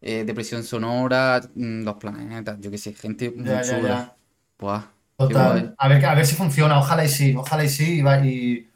eh, 0.00 0.24
Depresión 0.26 0.64
Sonora, 0.64 1.42
mm, 1.54 1.82
Los 1.84 1.96
Planetas, 1.96 2.58
yo 2.60 2.70
qué 2.70 2.78
sé, 2.78 2.94
gente 2.94 3.30
muy 3.30 3.44
chula. 3.62 4.16
Buah, 4.58 4.82
Total. 5.18 5.74
A 5.78 5.88
ver, 5.88 6.04
a 6.06 6.14
ver 6.14 6.26
si 6.26 6.34
funciona, 6.34 6.78
ojalá 6.78 7.04
y 7.04 7.08
sí, 7.08 7.34
ojalá 7.36 7.64
y 7.64 7.68
sí, 7.68 7.98
y, 7.98 8.02
va- 8.02 8.24
y 8.26 8.70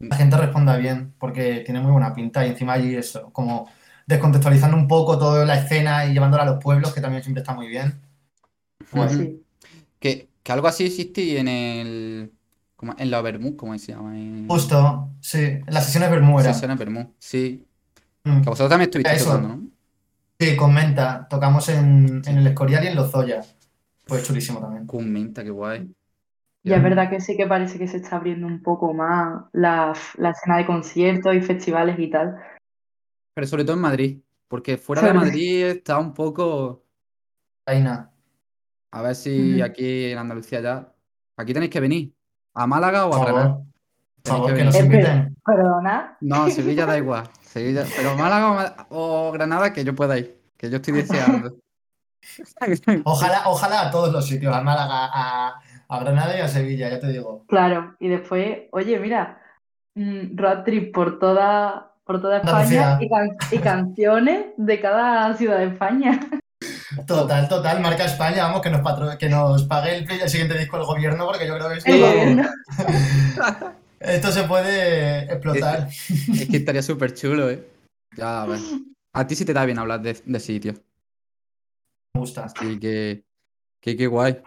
la 0.00 0.16
gente 0.16 0.36
responda 0.36 0.76
bien, 0.76 1.14
porque 1.18 1.60
tiene 1.60 1.80
muy 1.80 1.92
buena 1.92 2.14
pinta 2.14 2.46
y 2.46 2.50
encima 2.50 2.72
allí 2.72 2.96
eso, 2.96 3.30
como 3.32 3.68
descontextualizando 4.06 4.76
un 4.76 4.88
poco 4.88 5.18
toda 5.18 5.44
la 5.44 5.56
escena 5.56 6.06
y 6.06 6.14
llevándola 6.14 6.42
a 6.42 6.46
los 6.46 6.62
pueblos, 6.62 6.92
que 6.92 7.00
también 7.00 7.22
siempre 7.22 7.42
está 7.42 7.54
muy 7.54 7.68
bien. 7.68 8.00
Ujú. 8.92 9.08
Sí. 9.08 9.42
Que, 9.98 10.28
que 10.42 10.52
algo 10.52 10.66
así 10.66 10.86
existe 10.86 11.38
en 11.38 11.48
el. 11.48 12.32
como 12.76 12.94
en 12.98 13.10
la 13.10 13.20
Bermú, 13.20 13.56
¿cómo 13.56 13.78
se 13.78 13.92
llama? 13.92 14.16
En 14.16 14.48
Justo, 14.48 15.10
sí, 15.20 15.38
en 15.38 15.64
las 15.68 15.84
sesiones 15.84 16.10
Bermuda. 16.10 16.52
Sesiones 16.52 16.78
Bermú. 16.78 17.14
Sí. 17.18 17.66
Mm. 18.24 18.40
Que 18.40 18.48
vosotros 18.48 18.70
también 18.70 18.88
estuvisteis 18.88 19.20
Eso. 19.20 19.32
tocando, 19.32 19.48
¿no? 19.48 19.68
Sí, 20.38 20.56
comenta, 20.56 21.28
tocamos 21.28 21.68
en, 21.68 22.22
en 22.24 22.38
el 22.38 22.46
Escorial 22.46 22.82
y 22.84 22.86
en 22.88 22.96
Lozoya. 22.96 23.42
Fue 24.06 24.22
chulísimo 24.22 24.58
también. 24.58 24.86
Con 24.86 25.10
Menta, 25.12 25.44
qué 25.44 25.50
guay. 25.50 25.92
Y 26.62 26.72
es 26.72 26.82
verdad 26.82 27.08
que 27.08 27.20
sí 27.20 27.36
que 27.36 27.46
parece 27.46 27.78
que 27.78 27.88
se 27.88 27.98
está 27.98 28.16
abriendo 28.16 28.46
un 28.46 28.62
poco 28.62 28.92
más 28.92 29.44
la, 29.52 29.94
la 30.18 30.30
escena 30.30 30.58
de 30.58 30.66
conciertos 30.66 31.34
y 31.34 31.40
festivales 31.40 31.98
y 31.98 32.10
tal. 32.10 32.36
Pero 33.34 33.46
sobre 33.46 33.64
todo 33.64 33.76
en 33.76 33.82
Madrid. 33.82 34.20
Porque 34.50 34.76
fuera 34.76 35.02
de 35.02 35.14
Madrid 35.14 35.64
está 35.66 35.98
un 35.98 36.12
poco. 36.12 36.84
Aina. 37.66 38.10
A 38.90 39.02
ver 39.02 39.14
si 39.14 39.62
aquí 39.62 40.06
en 40.06 40.18
Andalucía 40.18 40.60
ya. 40.60 40.92
Aquí 41.36 41.54
tenéis 41.54 41.70
que 41.70 41.80
venir. 41.80 42.12
¿A 42.54 42.66
Málaga 42.66 43.06
o 43.06 43.14
a 43.14 43.24
Granada? 43.24 43.62
por 44.22 44.32
favor, 44.32 44.50
que 44.50 44.56
que 44.56 44.64
nos 44.64 44.74
inviten. 44.76 45.36
Perdona. 45.46 46.18
No, 46.20 46.50
Sevilla 46.50 46.84
da 46.84 46.98
igual. 46.98 47.30
Sevilla... 47.40 47.84
Pero 47.96 48.16
Málaga 48.16 48.86
o 48.90 49.30
Granada, 49.32 49.72
que 49.72 49.84
yo 49.84 49.94
pueda 49.94 50.18
ir. 50.18 50.36
Que 50.56 50.68
yo 50.68 50.76
estoy 50.76 50.94
deseando. 50.94 51.56
Ojalá, 53.04 53.44
ojalá 53.46 53.88
a 53.88 53.90
todos 53.90 54.12
los 54.12 54.26
sitios, 54.26 54.54
a 54.54 54.60
Málaga, 54.60 55.08
a, 55.10 55.62
a 55.90 55.98
Granada 56.00 56.36
y 56.38 56.40
a 56.40 56.48
Sevilla, 56.48 56.88
ya 56.88 57.00
te 57.00 57.08
digo. 57.08 57.44
Claro. 57.48 57.96
Y 57.98 58.08
después, 58.08 58.58
oye, 58.70 58.98
mira, 58.98 59.40
mm, 59.94 60.36
road 60.36 60.62
trip 60.64 60.94
por 60.94 61.18
toda, 61.18 61.92
por 62.04 62.20
toda 62.22 62.38
España 62.38 62.98
y, 63.00 63.08
can- 63.08 63.36
y 63.50 63.58
canciones 63.58 64.46
de 64.56 64.80
cada 64.80 65.34
ciudad 65.36 65.58
de 65.58 65.66
España. 65.66 66.20
Total, 67.06 67.48
total, 67.48 67.80
marca 67.80 68.04
España, 68.04 68.42
vamos, 68.44 68.60
que 68.62 68.68
nos, 68.70 68.80
patro- 68.82 69.16
que 69.16 69.28
nos 69.28 69.62
pague 69.64 69.96
el, 69.98 70.10
el 70.10 70.28
siguiente 70.28 70.58
disco 70.58 70.76
el 70.76 70.84
gobierno, 70.84 71.24
porque 71.24 71.46
yo 71.46 71.56
creo 71.56 71.68
que 71.70 71.76
esto, 71.78 71.90
El 71.90 72.00
gobierno. 72.00 72.48
esto 74.00 74.32
se 74.32 74.42
puede 74.44 75.20
explotar. 75.24 75.86
Es 75.88 76.48
que 76.48 76.56
estaría 76.56 76.82
súper 76.82 77.14
chulo, 77.14 77.48
¿eh? 77.48 77.64
Ya, 78.16 78.42
a 78.42 78.46
ver. 78.46 78.58
A 79.12 79.26
ti 79.26 79.36
sí 79.36 79.44
te 79.44 79.52
da 79.54 79.64
bien 79.64 79.78
hablar 79.78 80.02
de, 80.02 80.20
de 80.24 80.40
sitios. 80.40 80.80
Me 82.14 82.20
gusta. 82.20 82.44
Así 82.44 82.78
que. 82.78 83.24
Que 83.80 83.96
qué 83.96 84.06
guay. 84.08 84.42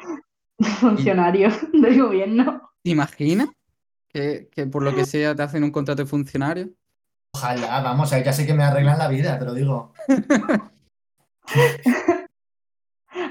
Funcionario 0.80 1.50
del 1.74 2.02
gobierno. 2.02 2.72
¿Te 2.84 2.90
imaginas 2.92 3.50
que, 4.10 4.50
que 4.52 4.66
por 4.68 4.84
lo 4.84 4.94
que 4.96 5.06
sea 5.06 5.36
te 5.36 5.44
hacen 5.44 5.64
un 5.64 5.72
contrato 5.72 6.02
de 6.04 6.08
funcionario? 6.08 6.70
Ojalá, 7.36 7.82
vamos, 7.82 8.14
ahí 8.14 8.24
ya 8.24 8.32
sé 8.34 8.46
que 8.46 8.54
me 8.54 8.64
arreglan 8.64 8.98
la 9.00 9.08
vida, 9.08 9.40
te 9.40 9.46
lo 9.46 9.54
digo. 9.54 9.94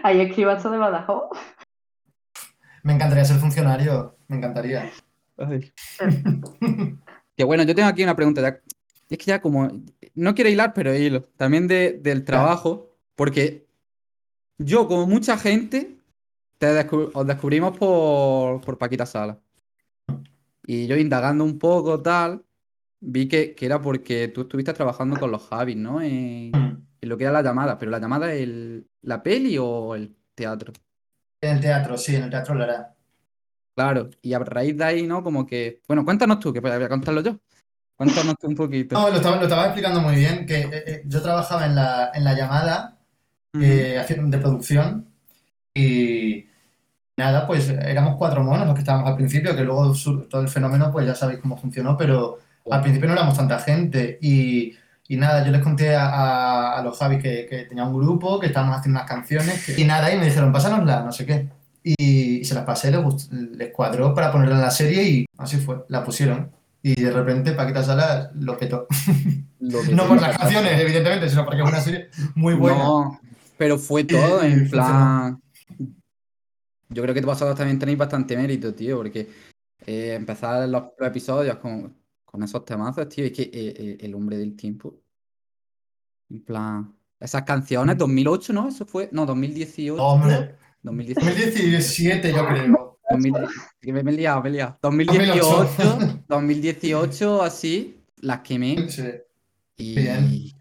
Ahí 0.05 0.21
escribas 0.21 0.63
de 0.63 0.77
Badajoz. 0.79 1.31
Me 2.83 2.93
encantaría 2.95 3.25
ser 3.25 3.37
funcionario, 3.39 4.17
me 4.29 4.37
encantaría. 4.37 4.91
Que 7.35 7.45
bueno, 7.45 7.63
yo 7.63 7.75
tengo 7.75 7.89
aquí 7.89 8.03
una 8.05 8.15
pregunta. 8.15 8.43
ya- 8.43 8.61
Es 9.09 9.19
que 9.19 9.25
ya 9.25 9.41
como. 9.41 9.71
No 10.15 10.35
quiero 10.35 10.51
hilar, 10.51 10.75
pero 10.75 10.95
hilo. 10.95 11.23
También 11.39 11.67
de- 11.67 11.95
del 11.95 12.25
trabajo. 12.25 12.95
Porque 13.17 13.67
yo, 14.59 14.87
como 14.87 15.07
mucha 15.07 15.39
gente, 15.39 15.97
te 16.63 16.87
os 17.15 17.27
descubrimos 17.27 17.77
por, 17.77 18.61
por 18.61 18.79
Paquita 18.79 19.05
Sala. 19.05 19.41
Y 20.65 20.87
yo 20.87 20.97
indagando 20.97 21.43
un 21.43 21.59
poco, 21.59 22.01
tal, 22.01 22.45
vi 23.01 23.27
que, 23.27 23.57
que 23.57 23.67
era 23.67 23.83
porque 23.83 24.29
tú 24.29 24.43
estuviste 24.43 24.73
trabajando 24.73 25.19
con 25.19 25.33
los 25.33 25.43
Javis, 25.49 25.77
¿no? 25.77 26.01
En, 26.01 26.53
en 26.55 27.09
lo 27.09 27.19
que 27.19 27.25
era 27.25 27.33
la 27.33 27.43
llamada. 27.43 27.77
Pero 27.79 27.91
la 27.91 27.99
llamada 27.99 28.33
es 28.33 28.43
el, 28.43 28.87
la 29.01 29.25
peli 29.25 29.59
o 29.59 29.97
el 29.97 30.15
teatro. 30.37 30.73
En 31.41 31.57
el 31.57 31.61
teatro, 31.61 31.99
sí, 31.99 32.15
en 32.15 32.25
el 32.25 32.31
teatro 32.31 32.55
lo 32.55 32.63
hará. 32.63 32.95
Claro, 33.75 34.11
y 34.21 34.33
a 34.33 34.39
raíz 34.39 34.77
de 34.77 34.85
ahí, 34.85 35.03
¿no? 35.05 35.25
Como 35.25 35.45
que. 35.45 35.81
Bueno, 35.89 36.05
cuéntanos 36.05 36.39
tú, 36.39 36.53
que 36.53 36.61
voy 36.61 36.71
a 36.71 36.89
contarlo 36.89 37.23
yo. 37.23 37.41
Cuéntanos 37.97 38.37
tú 38.39 38.47
un 38.47 38.55
poquito. 38.55 38.95
No, 39.01 39.11
lo 39.11 39.17
estaba, 39.17 39.35
lo 39.37 39.43
estaba 39.43 39.65
explicando 39.65 40.01
muy 40.01 40.15
bien, 40.15 40.47
que 40.47 40.61
eh, 40.61 40.85
eh, 40.87 41.03
yo 41.07 41.21
trabajaba 41.21 41.67
en 41.67 41.75
la, 41.75 42.13
en 42.15 42.23
la 42.23 42.35
llamada 42.35 43.01
eh, 43.61 43.99
haciendo 43.99 44.37
de 44.37 44.41
producción 44.41 45.09
y 45.75 46.52
nada, 47.17 47.47
pues 47.47 47.69
éramos 47.69 48.17
cuatro 48.17 48.43
monos 48.43 48.67
los 48.67 48.75
que 48.75 48.81
estábamos 48.81 49.09
al 49.11 49.17
principio, 49.17 49.55
que 49.55 49.63
luego 49.65 49.95
sur- 49.95 50.29
todo 50.29 50.41
el 50.41 50.49
fenómeno, 50.49 50.91
pues 50.91 51.07
ya 51.07 51.15
sabéis 51.15 51.41
cómo 51.41 51.57
funcionó, 51.57 51.97
pero 51.97 52.39
al 52.71 52.81
principio 52.81 53.09
no 53.09 53.15
éramos 53.15 53.37
tanta 53.37 53.59
gente 53.59 54.19
y, 54.21 54.75
y 55.09 55.17
nada, 55.17 55.45
yo 55.45 55.53
les 55.53 55.63
conté 55.63 55.95
a, 55.95 56.09
a- 56.09 56.79
a 56.79 56.83
los 56.83 56.97
Javis 56.99 57.23
que, 57.23 57.47
que 57.49 57.65
tenía 57.65 57.85
un 57.85 57.95
grupo, 57.95 58.39
que 58.41 58.47
estábamos 58.47 58.79
haciendo 58.79 58.99
unas 59.01 59.09
canciones 59.09 59.65
que- 59.67 59.81
y 59.81 59.85
nada, 59.85 60.13
y 60.13 60.19
me 60.19 60.25
dijeron, 60.27 60.53
pásanosla, 60.53 61.03
no 61.03 61.13
sé 61.13 61.27
qué. 61.27 61.49
Y, 61.85 62.41
y 62.41 62.45
se 62.45 62.55
las 62.55 62.65
pasé, 62.65 62.91
les, 62.93 63.01
gust- 63.01 63.31
les 63.33 63.73
cuadró 63.73 64.15
para 64.15 64.31
ponerla 64.31 64.55
en 64.55 64.61
la 64.63 64.71
serie 64.71 65.03
y 65.03 65.27
así 65.39 65.57
fue, 65.57 65.85
la 65.89 66.05
pusieron. 66.05 66.51
Y 66.85 67.01
de 67.01 67.11
repente 67.13 67.53
Paquita 67.53 67.83
Salas 67.83 68.31
lo 68.35 68.57
petó. 68.59 68.87
Lo 69.61 69.83
que 69.85 69.93
No 69.95 70.07
por 70.07 70.21
las 70.21 70.37
canciones, 70.39 70.81
evidentemente, 70.81 71.29
sino 71.29 71.45
porque 71.45 71.63
es 71.63 71.69
una 71.69 71.81
serie 71.81 72.09
muy 72.35 72.55
buena. 72.55 72.79
No, 72.79 73.21
pero 73.59 73.79
fue 73.79 74.05
todo 74.05 74.47
Y- 74.47 74.53
en 74.53 74.71
plan. 74.71 75.41
Yo 76.93 77.03
creo 77.03 77.15
que 77.15 77.21
vosotros 77.21 77.57
también 77.57 77.79
tenéis 77.79 77.99
bastante 77.99 78.37
mérito, 78.37 78.75
tío, 78.75 78.99
porque 78.99 79.29
eh, 79.87 80.15
empezar 80.15 80.69
los, 80.69 80.85
los 80.99 81.09
episodios 81.09 81.57
con, 81.57 81.95
con 82.25 82.43
esos 82.43 82.65
temazos, 82.65 83.09
tío, 83.09 83.25
es 83.25 83.33
que 83.33 83.43
eh, 83.43 83.51
eh, 83.53 83.97
el 84.01 84.15
hombre 84.15 84.39
del 84.39 84.57
tiempo. 84.57 84.95
En 86.31 86.43
plan. 86.43 86.95
Esas 87.21 87.43
canciones, 87.43 87.97
2008, 87.99 88.53
¿no? 88.53 88.69
Eso 88.69 88.85
fue. 88.87 89.09
No, 89.13 89.27
2018. 89.27 90.03
Hombre, 90.03 90.57
2018. 90.83 91.27
2017 91.27 92.33
yo 92.33 92.47
creo. 92.49 92.99
2000 93.11 93.35
que 93.81 93.93
me, 93.93 94.03
me 94.03 94.11
he 94.13 94.15
liado, 94.15 94.43
me 94.43 94.49
he 94.49 94.53
liado. 94.53 94.79
2008. 94.83 95.15
2018, 95.37 96.25
2018, 96.29 97.43
así, 97.43 98.01
las 98.17 98.41
quemé. 98.41 98.89
Sí. 98.89 99.03
Y. 99.77 99.95
Bien. 99.95 100.53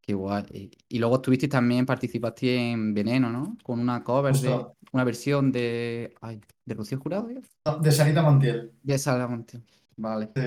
Qué 0.00 0.14
guay. 0.14 0.44
Y, 0.52 0.70
y 0.96 0.98
luego 0.98 1.16
estuviste 1.16 1.48
también, 1.48 1.84
participaste 1.84 2.70
en 2.70 2.94
Veneno, 2.94 3.30
¿no? 3.30 3.56
Con 3.62 3.80
una 3.80 4.04
cover 4.04 4.34
de. 4.34 4.48
Justo. 4.48 4.76
Una 4.92 5.04
versión 5.04 5.52
de. 5.52 6.14
Ay, 6.20 6.40
¿de 6.64 6.74
Rocío 6.74 6.98
Jurado? 6.98 7.28
¿eh? 7.30 7.40
De 7.80 7.92
Sarita 7.92 8.22
Montiel. 8.22 8.72
De 8.82 8.98
Salamonte. 8.98 9.60
Vale. 9.96 10.30
Sí. 10.34 10.42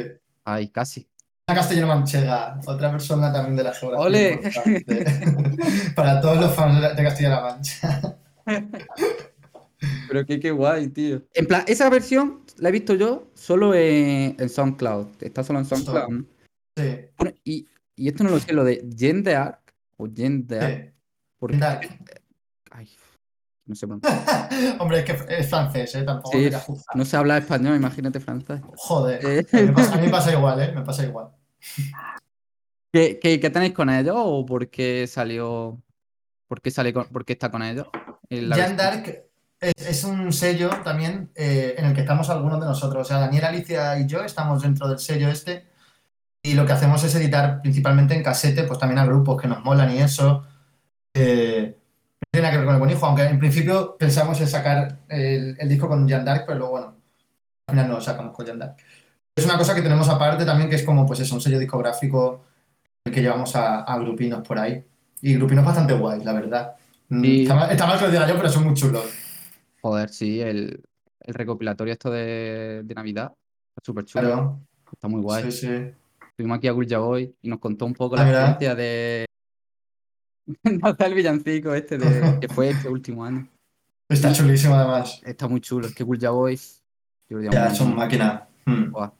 Ay, 0.45 0.69
casi. 0.69 1.07
Una 1.47 1.57
castellano 1.57 1.87
manchega, 1.87 2.59
otra 2.65 2.91
persona 2.91 3.31
también 3.33 3.55
de 3.57 3.63
la 3.63 3.73
geografía. 3.73 4.05
¡Ole! 4.05 4.39
Para 5.95 6.21
todos 6.21 6.37
los 6.39 6.55
fans 6.55 6.81
de- 6.95 7.03
Castilla-La 7.03 7.41
Mancha. 7.41 8.17
Pero 10.07 10.25
qué, 10.25 10.39
qué 10.39 10.51
guay, 10.51 10.87
tío. 10.89 11.23
En 11.33 11.47
plan, 11.47 11.63
esa 11.67 11.89
versión 11.89 12.41
la 12.57 12.69
he 12.69 12.71
visto 12.71 12.93
yo 12.93 13.27
solo 13.33 13.73
en, 13.73 14.35
en 14.39 14.49
SoundCloud. 14.49 15.07
Está 15.21 15.43
solo 15.43 15.59
en 15.59 15.65
SoundCloud. 15.65 16.09
¿no? 16.09 16.25
Sí, 16.77 16.95
Bueno, 17.17 17.33
y, 17.43 17.67
y 17.95 18.07
esto 18.07 18.23
no 18.23 18.29
lo 18.29 18.39
sé, 18.39 18.53
lo 18.53 18.63
de 18.63 18.87
Jen 18.95 19.23
de 19.23 19.35
Arc 19.35 19.73
o 19.97 20.07
Jen 20.13 20.45
de 20.47 20.59
Arc. 20.59 20.85
sí. 20.85 20.91
Porque, 21.39 21.59
ay, 22.71 22.87
no 23.65 23.75
sé 23.75 23.87
pronunciar. 23.87 24.49
Hombre, 24.79 24.99
es 24.99 25.05
que 25.05 25.35
es 25.35 25.49
francés, 25.49 25.95
¿eh? 25.95 26.03
Tampoco 26.03 26.37
Sí, 26.37 26.49
no 26.95 27.05
sé 27.05 27.17
hablar 27.17 27.41
español, 27.41 27.75
imagínate 27.75 28.19
francés. 28.19 28.59
Joder. 28.75 29.25
Eh. 29.25 29.45
A 29.53 29.57
mí 29.57 29.63
me 29.67 29.73
pasa- 29.73 29.93
a 29.93 29.97
mí 29.97 30.05
me 30.05 30.11
pasa 30.11 30.31
igual, 30.37 30.61
¿eh? 30.61 30.71
Me 30.73 30.81
pasa 30.81 31.03
igual. 31.05 31.27
¿Qué, 32.93 33.19
qué, 33.21 33.39
qué 33.39 33.49
tenéis 33.49 33.73
con 33.73 33.89
ellos 33.89 34.15
o 34.17 34.45
por 34.45 34.69
qué 34.69 35.07
salió? 35.07 35.81
¿Por 36.47 36.61
qué 36.61 36.71
sale 36.71 36.91
con, 36.91 37.05
por 37.05 37.23
qué 37.23 37.33
está 37.33 37.49
con 37.49 37.63
ellos? 37.63 37.87
Jan. 38.29 38.75
Dark 38.75 39.23
es, 39.61 39.73
es 39.77 40.03
un 40.03 40.33
sello 40.33 40.69
también 40.83 41.31
eh, 41.35 41.75
en 41.77 41.85
el 41.85 41.93
que 41.93 42.01
estamos 42.01 42.29
algunos 42.29 42.59
de 42.59 42.65
nosotros. 42.65 43.01
O 43.03 43.05
sea, 43.07 43.19
Daniel, 43.19 43.45
Alicia 43.45 43.97
y 43.99 44.07
yo 44.07 44.21
estamos 44.23 44.61
dentro 44.63 44.89
del 44.89 44.99
sello 44.99 45.29
este. 45.29 45.69
Y 46.43 46.55
lo 46.55 46.65
que 46.65 46.73
hacemos 46.73 47.03
es 47.03 47.13
editar 47.15 47.61
principalmente 47.61 48.15
en 48.15 48.23
casete, 48.23 48.63
pues 48.63 48.79
también 48.79 48.97
a 48.99 49.05
grupos 49.05 49.39
que 49.41 49.47
nos 49.47 49.63
molan 49.63 49.91
y 49.95 49.99
eso. 49.99 50.43
Eh, 51.13 51.77
tiene 52.41 52.47
nada 52.47 52.51
que 52.51 52.57
ver 52.57 52.65
con 52.65 52.75
el 52.75 52.79
buen 52.79 52.91
hijo, 52.91 53.05
aunque 53.05 53.23
en 53.23 53.39
principio 53.39 53.95
pensamos 53.97 54.39
en 54.41 54.47
sacar 54.47 54.97
el, 55.07 55.55
el 55.59 55.69
disco 55.69 55.87
con 55.87 56.07
Jan 56.09 56.25
Dark, 56.25 56.43
pero 56.45 56.57
luego, 56.59 56.71
bueno, 56.73 56.95
al 57.67 57.73
final 57.73 57.87
no 57.87 57.93
lo 57.95 58.01
sacamos 58.01 58.35
con 58.35 58.45
Jan 58.45 58.59
Dark. 58.59 58.75
Es 59.35 59.45
una 59.45 59.57
cosa 59.57 59.73
que 59.75 59.81
tenemos 59.81 60.09
aparte 60.09 60.45
también, 60.45 60.69
que 60.69 60.75
es 60.75 60.83
como, 60.83 61.05
pues 61.05 61.19
eso, 61.21 61.35
un 61.35 61.41
sello 61.41 61.59
discográfico 61.59 62.43
que 63.03 63.21
llevamos 63.21 63.55
a, 63.55 63.79
a 63.81 63.97
grupinos 63.99 64.45
por 64.47 64.59
ahí. 64.59 64.83
Y 65.21 65.35
grupinos 65.35 65.63
bastante 65.63 65.93
guays, 65.93 66.25
la 66.25 66.33
verdad. 66.33 66.75
Mm. 67.09 67.23
Está, 67.25 67.55
mal, 67.55 67.71
está 67.71 67.85
mal 67.87 67.97
que 67.99 68.05
lo 68.05 68.11
diga 68.11 68.27
yo, 68.27 68.35
pero 68.35 68.49
son 68.49 68.63
muy 68.65 68.73
chulos. 68.73 69.03
Joder, 69.81 70.09
sí, 70.09 70.41
el, 70.41 70.83
el 71.21 71.33
recopilatorio 71.33 71.93
esto 71.93 72.09
de, 72.11 72.81
de 72.83 72.95
Navidad. 72.95 73.31
Está 73.69 73.85
súper 73.85 74.05
chulo. 74.05 74.23
Claro. 74.23 74.59
Está 74.91 75.07
muy 75.07 75.21
guay. 75.21 75.43
Sí, 75.43 75.51
sí. 75.51 75.91
Estuvimos 76.29 76.57
aquí 76.57 76.67
a 76.67 76.71
Gulja 76.71 76.97
Boy 76.97 77.35
y 77.41 77.49
nos 77.49 77.59
contó 77.59 77.85
un 77.85 77.93
poco 77.93 78.15
Ah, 78.15 78.19
la 78.19 78.25
mira. 78.25 78.39
experiencia 78.49 78.75
de, 78.75 79.25
de 80.63 80.79
hacer 80.81 81.07
el 81.07 81.13
villancico 81.13 81.73
este 81.73 81.97
de, 81.97 82.39
que 82.41 82.47
fue 82.47 82.69
este 82.69 82.89
último 82.89 83.23
año. 83.25 83.47
Está 84.09 84.33
chulísimo 84.33 84.75
además. 84.75 85.21
Está 85.23 85.47
muy 85.47 85.61
chulo. 85.61 85.87
Es 85.87 85.95
que 85.95 86.03
Gulja 86.03 86.31
Boy. 86.31 86.57
Yo 87.29 87.37
lo 87.37 87.39
digo 87.39 87.53
Ya, 87.53 87.73
son 87.73 87.95
máquina. 87.95 88.47
Mm. 88.65 88.91
Buah. 88.91 89.11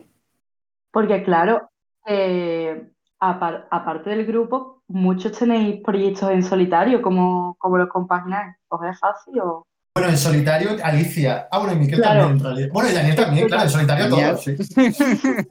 Porque 0.92 1.24
claro, 1.24 1.70
eh, 2.06 2.90
apar- 3.20 3.68
aparte 3.72 4.10
del 4.10 4.26
grupo, 4.26 4.84
muchos 4.90 5.38
tenéis 5.38 5.82
proyectos 5.82 6.30
en 6.30 6.44
solitario, 6.44 7.02
¿cómo, 7.02 7.56
cómo 7.58 7.78
los 7.78 7.88
compagináis? 7.88 8.56
¿Os 8.68 8.82
es 8.84 9.00
fácil 9.00 9.40
o...? 9.40 9.66
Bueno, 9.96 10.10
en 10.10 10.18
solitario, 10.18 10.72
Alicia. 10.84 11.48
Ah, 11.52 11.60
bueno, 11.60 11.74
y 11.74 11.80
Miquel 11.80 12.00
Claro. 12.00 12.20
también. 12.22 12.38
en 12.38 12.44
realidad. 12.44 12.70
Bueno, 12.74 12.90
y 12.90 12.94
Daniel 12.94 13.16
también, 13.16 13.48
claro, 13.48 13.64
en 13.64 13.70
solitario 13.70 14.10
todos, 14.10 14.44
sí. 14.44 14.56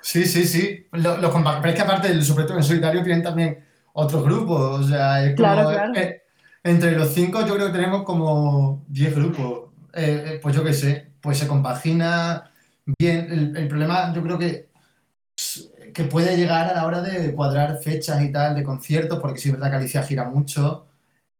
Sí, 0.00 0.24
sí, 0.24 0.44
sí. 0.44 0.86
Lo, 0.92 1.16
lo 1.18 1.32
compa- 1.32 1.58
pero 1.60 1.70
es 1.70 1.74
que 1.76 1.82
aparte 1.82 2.08
del 2.08 2.26
todo 2.26 2.56
en 2.56 2.62
solitario 2.64 3.02
tienen 3.04 3.22
también 3.22 3.64
otros 3.92 4.24
grupos. 4.24 4.80
O 4.80 4.84
sea, 4.88 5.24
es 5.24 5.36
como. 5.36 5.36
Claro, 5.36 5.70
claro. 5.70 5.94
eh, 5.94 6.22
entre 6.64 6.92
los 6.92 7.08
cinco, 7.12 7.44
yo 7.46 7.54
creo 7.54 7.66
que 7.68 7.72
tenemos 7.72 8.02
como 8.04 8.84
10 8.88 9.14
grupos. 9.16 9.70
Eh, 9.94 10.24
eh, 10.34 10.40
pues 10.42 10.54
yo 10.56 10.64
qué 10.64 10.72
sé, 10.72 11.12
pues 11.20 11.38
se 11.38 11.46
compagina 11.48 12.50
bien. 12.98 13.26
El, 13.30 13.56
el 13.56 13.68
problema, 13.68 14.12
yo 14.14 14.22
creo 14.22 14.38
que, 14.38 14.70
que 15.92 16.04
puede 16.04 16.36
llegar 16.36 16.68
a 16.70 16.74
la 16.74 16.86
hora 16.86 17.00
de 17.02 17.34
cuadrar 17.34 17.78
fechas 17.82 18.22
y 18.22 18.32
tal 18.32 18.54
de 18.54 18.62
conciertos, 18.64 19.18
porque 19.20 19.38
sí 19.40 19.48
es 19.48 19.54
verdad 19.54 19.70
que 19.70 19.76
Alicia 19.76 20.02
gira 20.02 20.24
mucho. 20.24 20.86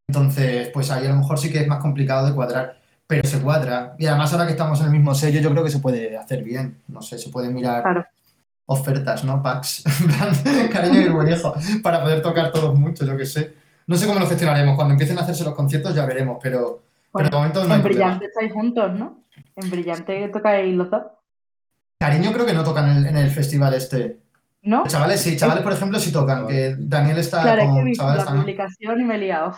Entonces, 0.08 0.68
pues 0.74 0.90
ahí 0.90 1.06
a 1.06 1.10
lo 1.10 1.16
mejor 1.16 1.38
sí 1.38 1.50
que 1.50 1.60
es 1.60 1.68
más 1.68 1.80
complicado 1.80 2.26
de 2.26 2.34
cuadrar, 2.34 2.80
pero 3.06 3.26
se 3.28 3.40
cuadra. 3.40 3.94
Y 3.98 4.06
además, 4.06 4.32
ahora 4.32 4.46
que 4.46 4.52
estamos 4.52 4.80
en 4.80 4.86
el 4.86 4.92
mismo 4.92 5.14
sello, 5.14 5.40
yo 5.40 5.50
creo 5.50 5.64
que 5.64 5.70
se 5.70 5.78
puede 5.80 6.16
hacer 6.16 6.42
bien. 6.42 6.82
No 6.88 7.02
sé, 7.02 7.18
se 7.18 7.30
pueden 7.30 7.54
mirar 7.54 7.82
Claro. 7.82 8.06
Ofertas, 8.80 9.24
¿no? 9.24 9.42
Packs, 9.42 9.84
en 10.00 10.06
plan, 10.08 10.68
cariño 10.68 11.00
y 11.00 11.08
buen 11.08 11.28
hijo, 11.28 11.54
para 11.82 12.02
poder 12.02 12.22
tocar 12.22 12.50
todos 12.52 12.78
mucho, 12.78 13.04
yo 13.04 13.16
qué 13.16 13.26
sé. 13.26 13.54
No 13.86 13.96
sé 13.96 14.06
cómo 14.06 14.20
lo 14.20 14.26
gestionaremos. 14.26 14.76
Cuando 14.76 14.92
empiecen 14.92 15.18
a 15.18 15.22
hacerse 15.22 15.44
los 15.44 15.54
conciertos 15.54 15.94
ya 15.94 16.06
veremos, 16.06 16.38
pero, 16.42 16.82
de 17.14 17.30
momento 17.30 17.64
no 17.64 17.70
hay 17.74 17.76
en 17.80 17.82
problema. 17.82 18.04
Brillante 18.06 18.26
estáis 18.26 18.52
juntos, 18.52 18.92
¿no? 18.98 19.24
En 19.56 19.70
Brillante 19.70 20.28
tocáis 20.28 20.74
los 20.74 20.90
dos, 20.90 21.02
Cariño 21.98 22.32
creo 22.32 22.44
que 22.46 22.52
no 22.54 22.64
tocan 22.64 22.90
en 22.90 22.96
el, 22.98 23.06
en 23.06 23.16
el 23.16 23.30
festival 23.30 23.74
este. 23.74 24.20
¿no? 24.62 24.84
Chavales, 24.86 25.20
sí, 25.20 25.36
chavales, 25.36 25.62
por 25.62 25.72
ejemplo, 25.72 25.98
sí 25.98 26.12
tocan, 26.12 26.46
que 26.46 26.76
Daniel 26.78 27.18
está 27.18 27.42
Claro, 27.42 27.62
es 27.62 27.68
que 27.68 27.74
con 27.74 27.92
chavales 27.94 28.18
la 28.18 28.24
también. 28.24 28.42
publicación 28.44 29.00
y 29.00 29.04
me 29.04 29.14
he 29.16 29.18
liado. 29.18 29.56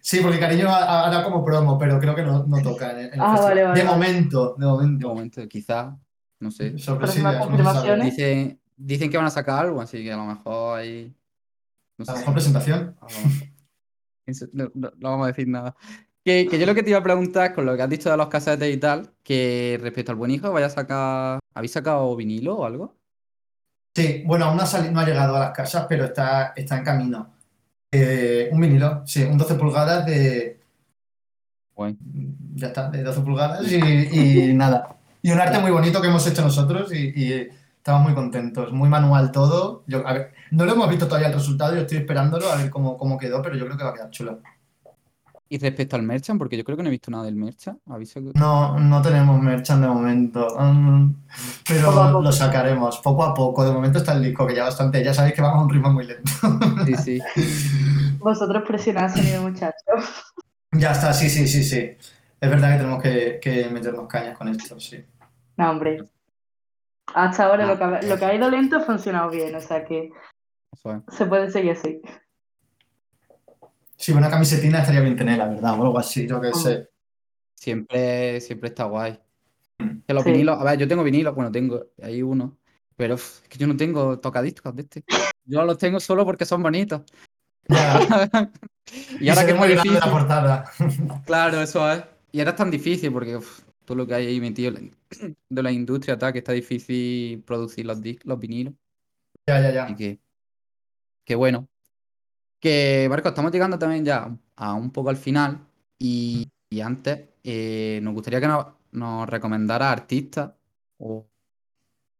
Sí, 0.00 0.20
porque 0.20 0.38
Cariño 0.40 0.68
ha- 0.68 1.06
hará 1.06 1.22
como 1.24 1.44
promo, 1.44 1.78
pero 1.78 1.98
creo 2.00 2.14
que 2.14 2.22
no, 2.22 2.44
no 2.44 2.60
toca 2.62 2.90
en 2.92 2.98
el, 2.98 3.06
en 3.06 3.14
el 3.14 3.20
Ah, 3.20 3.30
festival. 3.32 3.48
vale, 3.50 3.62
vale, 3.64 3.80
de 3.80 3.84
vale. 3.86 3.96
momento, 3.96 4.54
de 4.58 4.64
De 4.66 4.70
momento. 4.72 5.08
momento, 5.08 5.48
quizá. 5.48 5.96
No 6.42 6.50
sé. 6.50 6.74
Confirmaciones. 6.74 8.16
Dicen, 8.16 8.58
dicen 8.76 9.10
que 9.10 9.16
van 9.16 9.26
a 9.26 9.30
sacar 9.30 9.64
algo, 9.64 9.80
así 9.80 10.02
que 10.02 10.12
a 10.12 10.16
lo 10.16 10.24
mejor. 10.26 10.80
No 11.98 12.04
A 12.06 12.10
lo 12.10 12.12
sé. 12.12 12.18
mejor 12.18 12.34
presentación. 12.34 12.96
A 13.00 13.04
lo 13.04 13.28
mejor. 13.28 13.48
Eso, 14.26 14.46
No, 14.52 14.70
no- 14.74 14.92
no 14.98 15.10
vamos 15.10 15.24
a 15.24 15.28
decir 15.28 15.46
nada. 15.48 15.74
Que, 16.24 16.46
que 16.48 16.58
yo 16.58 16.66
lo 16.66 16.74
que 16.74 16.82
te 16.82 16.90
iba 16.90 16.98
a 16.98 17.02
preguntar 17.02 17.52
con 17.54 17.64
lo 17.66 17.74
que 17.76 17.82
has 17.82 17.90
dicho 17.90 18.10
de 18.10 18.16
los 18.16 18.28
casetes 18.28 18.72
y 18.72 18.76
tal, 18.78 19.10
que 19.24 19.78
respecto 19.80 20.12
al 20.12 20.18
buen 20.18 20.30
hijo, 20.30 20.52
vaya 20.52 20.66
a 20.66 20.70
sacar. 20.70 21.38
¿Habéis 21.54 21.72
sacado 21.72 22.14
vinilo 22.16 22.56
o 22.56 22.64
algo? 22.64 22.94
Sí, 23.94 24.22
bueno, 24.26 24.46
aún 24.46 24.56
no 24.56 24.62
ha, 24.62 24.66
sali- 24.66 24.90
no 24.90 25.00
ha 25.00 25.04
llegado 25.06 25.36
a 25.36 25.40
las 25.40 25.50
casas, 25.52 25.86
pero 25.88 26.04
está, 26.06 26.52
está 26.56 26.78
en 26.78 26.84
camino. 26.84 27.30
Eh, 27.92 28.48
un 28.52 28.60
vinilo, 28.60 29.02
sí, 29.06 29.22
un 29.24 29.36
12 29.38 29.54
pulgadas 29.56 30.06
de. 30.06 30.60
Guay. 31.74 31.96
Ya 32.54 32.68
está, 32.68 32.88
de 32.90 33.02
12 33.02 33.20
pulgadas 33.20 33.70
y, 33.70 33.76
y 33.78 34.54
nada. 34.54 34.96
Y 35.22 35.30
un 35.30 35.40
arte 35.40 35.58
muy 35.60 35.70
bonito 35.70 36.00
que 36.02 36.08
hemos 36.08 36.26
hecho 36.26 36.42
nosotros 36.42 36.92
y, 36.92 37.12
y 37.14 37.48
estamos 37.76 38.02
muy 38.02 38.14
contentos. 38.14 38.72
Muy 38.72 38.88
manual 38.88 39.32
todo. 39.32 39.84
Yo, 39.86 40.06
a 40.06 40.12
ver, 40.12 40.32
no 40.50 40.64
lo 40.64 40.72
hemos 40.72 40.88
visto 40.88 41.06
todavía 41.06 41.28
el 41.28 41.34
resultado, 41.34 41.74
yo 41.74 41.82
estoy 41.82 41.98
esperándolo 41.98 42.50
a 42.50 42.56
ver 42.56 42.70
cómo, 42.70 42.96
cómo 42.98 43.18
quedó, 43.18 43.42
pero 43.42 43.56
yo 43.56 43.64
creo 43.64 43.76
que 43.76 43.84
va 43.84 43.90
a 43.90 43.94
quedar 43.94 44.10
chulo. 44.10 44.40
Y 45.48 45.58
respecto 45.58 45.96
al 45.96 46.02
merchant, 46.02 46.38
porque 46.38 46.56
yo 46.56 46.64
creo 46.64 46.78
que 46.78 46.82
no 46.82 46.88
he 46.88 46.92
visto 46.92 47.10
nada 47.10 47.24
del 47.24 47.34
merchant. 47.34 47.78
¿Habéis 47.86 48.10
sacado? 48.10 48.32
No, 48.36 48.78
no 48.78 49.02
tenemos 49.02 49.38
merchan 49.42 49.82
de 49.82 49.86
momento, 49.86 50.46
mm, 50.58 51.14
pero 51.68 52.22
lo 52.22 52.32
sacaremos 52.32 52.98
poco 52.98 53.22
a 53.22 53.34
poco. 53.34 53.62
De 53.64 53.70
momento 53.70 53.98
está 53.98 54.12
el 54.14 54.22
disco, 54.22 54.46
que 54.46 54.54
ya 54.54 54.64
bastante, 54.64 55.04
ya 55.04 55.12
sabéis 55.12 55.34
que 55.34 55.42
vamos 55.42 55.58
a 55.58 55.62
un 55.64 55.70
ritmo 55.70 55.92
muy 55.92 56.06
lento. 56.06 56.30
Sí, 56.86 56.94
sí. 56.96 57.20
Vosotros 58.18 58.62
presionad 58.66 59.14
sonido, 59.14 59.42
muchachos. 59.42 60.24
Ya 60.70 60.92
está, 60.92 61.12
sí, 61.12 61.28
sí, 61.28 61.46
sí, 61.46 61.62
sí. 61.62 61.96
Es 62.40 62.50
verdad 62.50 62.72
que 62.72 62.78
tenemos 62.78 63.02
que, 63.02 63.38
que 63.42 63.68
meternos 63.68 64.08
cañas 64.08 64.38
con 64.38 64.48
esto, 64.48 64.80
sí. 64.80 65.04
No, 65.62 65.70
hombre. 65.70 66.02
Hasta 67.14 67.44
ahora 67.46 67.64
Ah. 67.64 67.68
lo, 67.68 67.78
que, 67.78 67.84
ha- 67.84 68.02
lo 68.02 68.18
que 68.18 68.24
ha 68.24 68.34
ido 68.34 68.50
lento 68.50 68.76
ha 68.76 68.80
funcionado 68.80 69.30
bien, 69.30 69.54
o 69.54 69.60
sea 69.60 69.84
que 69.84 70.10
Eso 70.72 70.92
es. 71.08 71.16
se 71.16 71.26
puede 71.26 71.50
seguir 71.50 71.72
así. 71.72 72.00
Sí, 73.96 74.12
una 74.12 74.28
camisetina 74.28 74.80
estaría 74.80 75.00
bien 75.00 75.16
tener, 75.16 75.38
la 75.38 75.46
verdad, 75.46 75.78
o 75.78 75.84
algo 75.84 75.98
así, 75.98 76.26
yo 76.26 76.40
qué 76.40 76.52
sé. 76.52 76.88
Siempre, 77.54 78.40
siempre 78.40 78.70
está 78.70 78.84
guay. 78.84 79.18
Que 80.06 80.14
los 80.14 80.24
Sí. 80.24 80.32
vinilos, 80.32 80.58
a 80.60 80.64
ver, 80.64 80.78
yo 80.78 80.88
tengo 80.88 81.04
vinilos, 81.04 81.34
bueno, 81.34 81.52
tengo 81.52 81.86
ahí 82.02 82.22
uno, 82.22 82.56
pero 82.96 83.14
uf, 83.14 83.42
es 83.42 83.48
que 83.48 83.58
yo 83.58 83.66
no 83.68 83.76
tengo 83.76 84.18
tocadiscos 84.18 84.74
de 84.74 84.82
este. 84.82 85.04
Yo 85.44 85.64
los 85.64 85.78
tengo 85.78 86.00
solo 86.00 86.24
porque 86.24 86.44
son 86.44 86.62
bonitos. 86.62 87.02
Y 89.20 89.28
ahora 89.28 89.46
que 89.46 89.52
es 89.52 89.56
muy 89.56 89.68
difícil, 89.68 89.94
la 89.94 90.10
portada. 90.10 90.64
claro, 91.24 91.60
eso 91.62 91.88
es. 91.90 92.02
Y 92.32 92.40
ahora 92.40 92.50
es 92.50 92.56
tan 92.56 92.70
difícil 92.70 93.12
porque 93.12 93.36
uf, 93.36 93.60
todo 93.84 93.96
lo 93.98 94.06
que 94.06 94.14
hay 94.14 94.26
ahí 94.26 94.40
metido 94.40 94.72
de 95.48 95.62
la 95.62 95.72
industria, 95.72 96.18
tal, 96.18 96.32
que 96.32 96.38
está 96.40 96.52
difícil 96.52 97.42
producir 97.44 97.86
los, 97.86 98.00
dis- 98.02 98.20
los 98.24 98.38
vinilos. 98.38 98.74
Ya, 99.46 99.60
ya, 99.60 99.70
ya. 99.72 99.86
que, 99.96 100.20
que 101.24 101.34
bueno. 101.34 101.68
Que, 102.60 103.06
Marco, 103.10 103.28
estamos 103.30 103.52
llegando 103.52 103.78
también 103.78 104.04
ya 104.04 104.36
a 104.56 104.74
un 104.74 104.92
poco 104.92 105.10
al 105.10 105.16
final. 105.16 105.66
Y, 105.98 106.50
y 106.70 106.80
antes, 106.80 107.28
eh, 107.44 108.00
nos 108.02 108.14
gustaría 108.14 108.40
que 108.40 108.48
nos, 108.48 108.66
nos 108.92 109.28
recomendara 109.28 109.90
artistas 109.92 110.52
o 110.98 111.28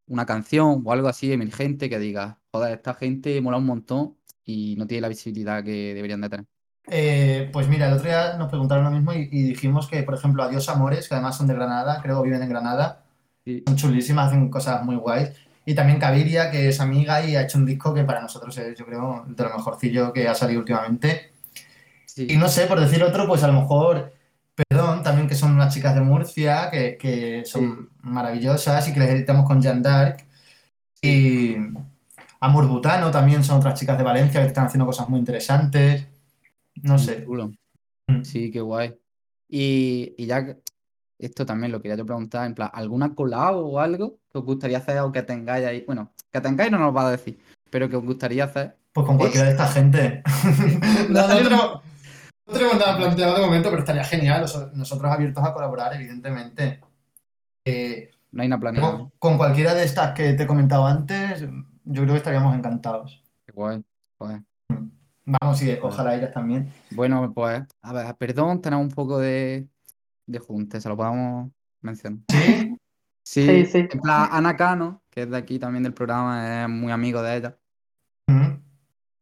una 0.06 0.26
canción 0.26 0.82
o 0.84 0.92
algo 0.92 1.08
así 1.08 1.32
emergente 1.32 1.88
que 1.90 1.98
diga, 1.98 2.40
joder, 2.52 2.74
esta 2.74 2.94
gente 2.94 3.40
mola 3.40 3.58
un 3.58 3.66
montón 3.66 4.18
y 4.44 4.76
no 4.76 4.86
tiene 4.86 5.02
la 5.02 5.08
visibilidad 5.08 5.64
que 5.64 5.94
deberían 5.94 6.20
de 6.22 6.28
tener. 6.30 6.46
Eh, 6.88 7.48
pues 7.52 7.68
mira, 7.68 7.86
el 7.86 7.94
otro 7.94 8.06
día 8.06 8.36
nos 8.36 8.48
preguntaron 8.48 8.84
lo 8.84 8.90
mismo 8.90 9.12
y, 9.12 9.28
y 9.30 9.42
dijimos 9.44 9.86
que, 9.88 10.02
por 10.02 10.14
ejemplo, 10.14 10.42
Adiós 10.42 10.68
Amores, 10.68 11.08
que 11.08 11.14
además 11.14 11.36
son 11.36 11.46
de 11.46 11.54
Granada, 11.54 12.00
creo 12.02 12.20
que 12.22 12.28
viven 12.28 12.42
en 12.42 12.48
Granada, 12.48 12.98
Sí. 13.44 13.62
son 13.66 13.76
chulísimas, 13.76 14.28
hacen 14.28 14.48
cosas 14.50 14.84
muy 14.84 14.96
guays. 14.96 15.30
Y 15.64 15.74
también 15.74 15.98
Caviria, 15.98 16.50
que 16.50 16.68
es 16.68 16.80
amiga 16.80 17.24
y 17.24 17.34
ha 17.36 17.42
hecho 17.42 17.58
un 17.58 17.66
disco 17.66 17.92
que 17.94 18.04
para 18.04 18.20
nosotros 18.20 18.56
es, 18.58 18.76
yo 18.78 18.84
creo, 18.86 19.24
de 19.28 19.42
lo 19.44 19.50
mejorcillo 19.56 20.12
que 20.12 20.28
ha 20.28 20.34
salido 20.34 20.60
últimamente. 20.60 21.32
Sí. 22.06 22.26
Y 22.30 22.36
no 22.36 22.48
sé, 22.48 22.66
por 22.66 22.78
decir 22.80 23.02
otro, 23.02 23.26
pues 23.26 23.42
a 23.42 23.48
lo 23.48 23.54
mejor, 23.54 24.12
perdón, 24.54 25.02
también 25.02 25.28
que 25.28 25.34
son 25.34 25.52
unas 25.54 25.72
chicas 25.74 25.94
de 25.94 26.00
Murcia, 26.02 26.68
que, 26.70 26.96
que 26.98 27.44
son 27.46 27.90
maravillosas 28.02 28.88
y 28.88 28.92
que 28.92 29.00
les 29.00 29.10
editamos 29.10 29.46
con 29.46 29.62
Jan 29.62 29.82
Dark. 29.82 30.24
Y 31.00 31.56
Amor 32.40 32.66
Butano 32.68 33.10
también 33.10 33.42
son 33.44 33.58
otras 33.58 33.78
chicas 33.78 33.96
de 33.98 34.04
Valencia 34.04 34.40
que 34.40 34.48
están 34.48 34.66
haciendo 34.66 34.86
cosas 34.86 35.08
muy 35.08 35.18
interesantes. 35.20 36.06
No 36.76 36.98
sé. 36.98 37.24
Mm. 38.08 38.22
Sí, 38.22 38.50
qué 38.50 38.60
guay. 38.60 38.94
Y, 39.48 40.14
y 40.16 40.26
ya, 40.26 40.56
esto 41.18 41.44
también 41.46 41.72
lo 41.72 41.80
quería 41.80 41.96
yo 41.96 42.06
preguntar, 42.06 42.46
en 42.46 42.54
plan, 42.54 42.70
¿alguna 42.72 43.14
collab 43.14 43.56
o 43.56 43.78
algo 43.78 44.18
que 44.30 44.38
os 44.38 44.44
gustaría 44.44 44.78
hacer 44.78 44.98
o 45.00 45.12
que 45.12 45.22
tengáis 45.22 45.66
ahí? 45.66 45.84
Bueno, 45.86 46.12
que 46.30 46.40
tengáis 46.40 46.70
no 46.70 46.78
nos 46.78 46.94
va 46.96 47.06
a 47.06 47.10
decir, 47.12 47.38
pero 47.70 47.88
que 47.88 47.96
os 47.96 48.04
gustaría 48.04 48.44
hacer. 48.44 48.76
Pues 48.92 49.06
con 49.06 49.16
cualquiera 49.18 49.46
de 49.46 49.52
esta 49.52 49.68
gente. 49.68 50.22
no, 51.10 51.26
no 51.28 51.36
tenemos, 51.36 51.80
no 52.46 52.52
tenemos 52.52 52.78
nada 52.78 52.96
planteado 52.96 53.34
de 53.36 53.44
momento, 53.46 53.68
pero 53.70 53.80
estaría 53.80 54.04
genial. 54.04 54.42
Os- 54.44 54.72
Nosotros 54.74 55.10
abiertos 55.12 55.44
a 55.44 55.52
colaborar, 55.54 55.94
evidentemente. 55.94 56.80
Eh, 57.64 58.10
No 58.32 58.42
hay 58.42 58.48
nada 58.48 58.60
planeado. 58.60 58.98
con, 58.98 59.10
con 59.18 59.36
cualquiera 59.38 59.74
de 59.74 59.84
estas 59.84 60.12
que 60.14 60.32
te 60.34 60.42
he 60.42 60.46
comentado 60.46 60.86
antes, 60.86 61.42
yo 61.84 62.02
creo 62.02 62.08
que 62.14 62.16
estaríamos 62.18 62.54
encantados. 62.56 63.22
Qué 63.46 63.52
guay. 63.52 63.82
Pues, 64.18 64.40
Vamos, 65.40 65.62
y 65.62 65.72
ojalá 65.80 66.14
ellas 66.14 66.32
también. 66.32 66.72
Bueno, 66.90 67.32
pues, 67.32 67.62
a 67.80 67.92
ver, 67.92 68.14
perdón, 68.16 68.60
tenemos 68.60 68.84
un 68.86 68.90
poco 68.92 69.18
de, 69.18 69.66
de 70.26 70.38
junte, 70.38 70.80
se 70.80 70.88
lo 70.88 70.96
podemos 70.96 71.50
mencionar. 71.80 72.20
¿Sí? 72.28 72.76
Sí, 73.24 73.46
Sí, 73.46 73.64
sí. 73.66 73.78
en 73.90 74.00
plan, 74.00 74.28
Ana 74.32 74.56
Cano, 74.56 75.02
que 75.10 75.22
es 75.22 75.30
de 75.30 75.36
aquí 75.36 75.58
también 75.58 75.84
del 75.84 75.94
programa, 75.94 76.62
es 76.64 76.68
muy 76.68 76.90
amigo 76.92 77.22
de 77.22 77.36
ella. 77.36 77.56
Mm, 78.26 78.56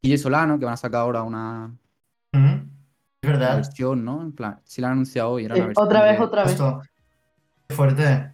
Y 0.02 0.16
Solano, 0.18 0.58
que 0.58 0.64
van 0.64 0.74
a 0.74 0.78
sacar 0.78 1.02
ahora 1.02 1.22
una, 1.22 1.68
mm. 2.32 2.38
Es 3.22 3.28
una 3.28 3.32
verdad. 3.38 3.56
versión, 3.56 4.04
¿no? 4.04 4.22
En 4.22 4.32
plan, 4.32 4.60
sí 4.64 4.80
la 4.80 4.88
han 4.88 4.92
anunciado 4.94 5.30
hoy, 5.32 5.44
era 5.44 5.54
Sí, 5.54 5.60
una 5.60 5.66
versión 5.68 5.86
otra 5.86 6.02
vez, 6.02 6.18
de- 6.18 6.24
otra 6.24 6.42
vez. 6.44 6.52
Esto, 6.52 6.82
qué 7.68 7.74
fuerte. 7.74 8.32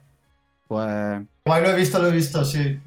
Pues 0.69 1.23
Guay, 1.45 1.63
lo 1.63 1.69
he 1.71 1.77
visto, 1.77 1.99
lo 1.99 2.09
he 2.09 2.13
visto, 2.13 2.45
sí. 2.45 2.81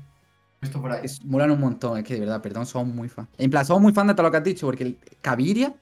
Visto 0.61 0.81
por 0.81 0.91
ahí. 0.91 1.01
es, 1.03 1.23
molan 1.23 1.51
un 1.51 1.59
montón, 1.59 1.97
es 1.97 2.03
que 2.03 2.15
de 2.15 2.21
verdad, 2.21 2.41
perdón, 2.41 2.65
somos 2.65 2.93
muy 2.93 3.07
fans. 3.09 3.29
En 3.37 3.49
plan, 3.49 3.65
somos 3.65 3.81
muy 3.81 3.93
fans 3.93 4.09
de 4.09 4.13
todo 4.13 4.23
lo 4.23 4.31
que 4.31 4.37
has 4.37 4.43
dicho, 4.43 4.65
porque 4.67 4.83
el 4.83 4.97
Caviria, 5.21 5.73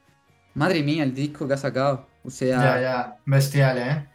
madre 0.54 0.84
mía, 0.84 1.04
el 1.04 1.14
disco 1.14 1.48
que 1.48 1.54
ha 1.56 1.58
sacado. 1.58 2.06
O 2.24 2.30
sea, 2.30 2.62
Ya, 2.62 2.82
ya. 2.82 3.18
Bestial, 3.26 3.78
¿eh? 3.78 4.08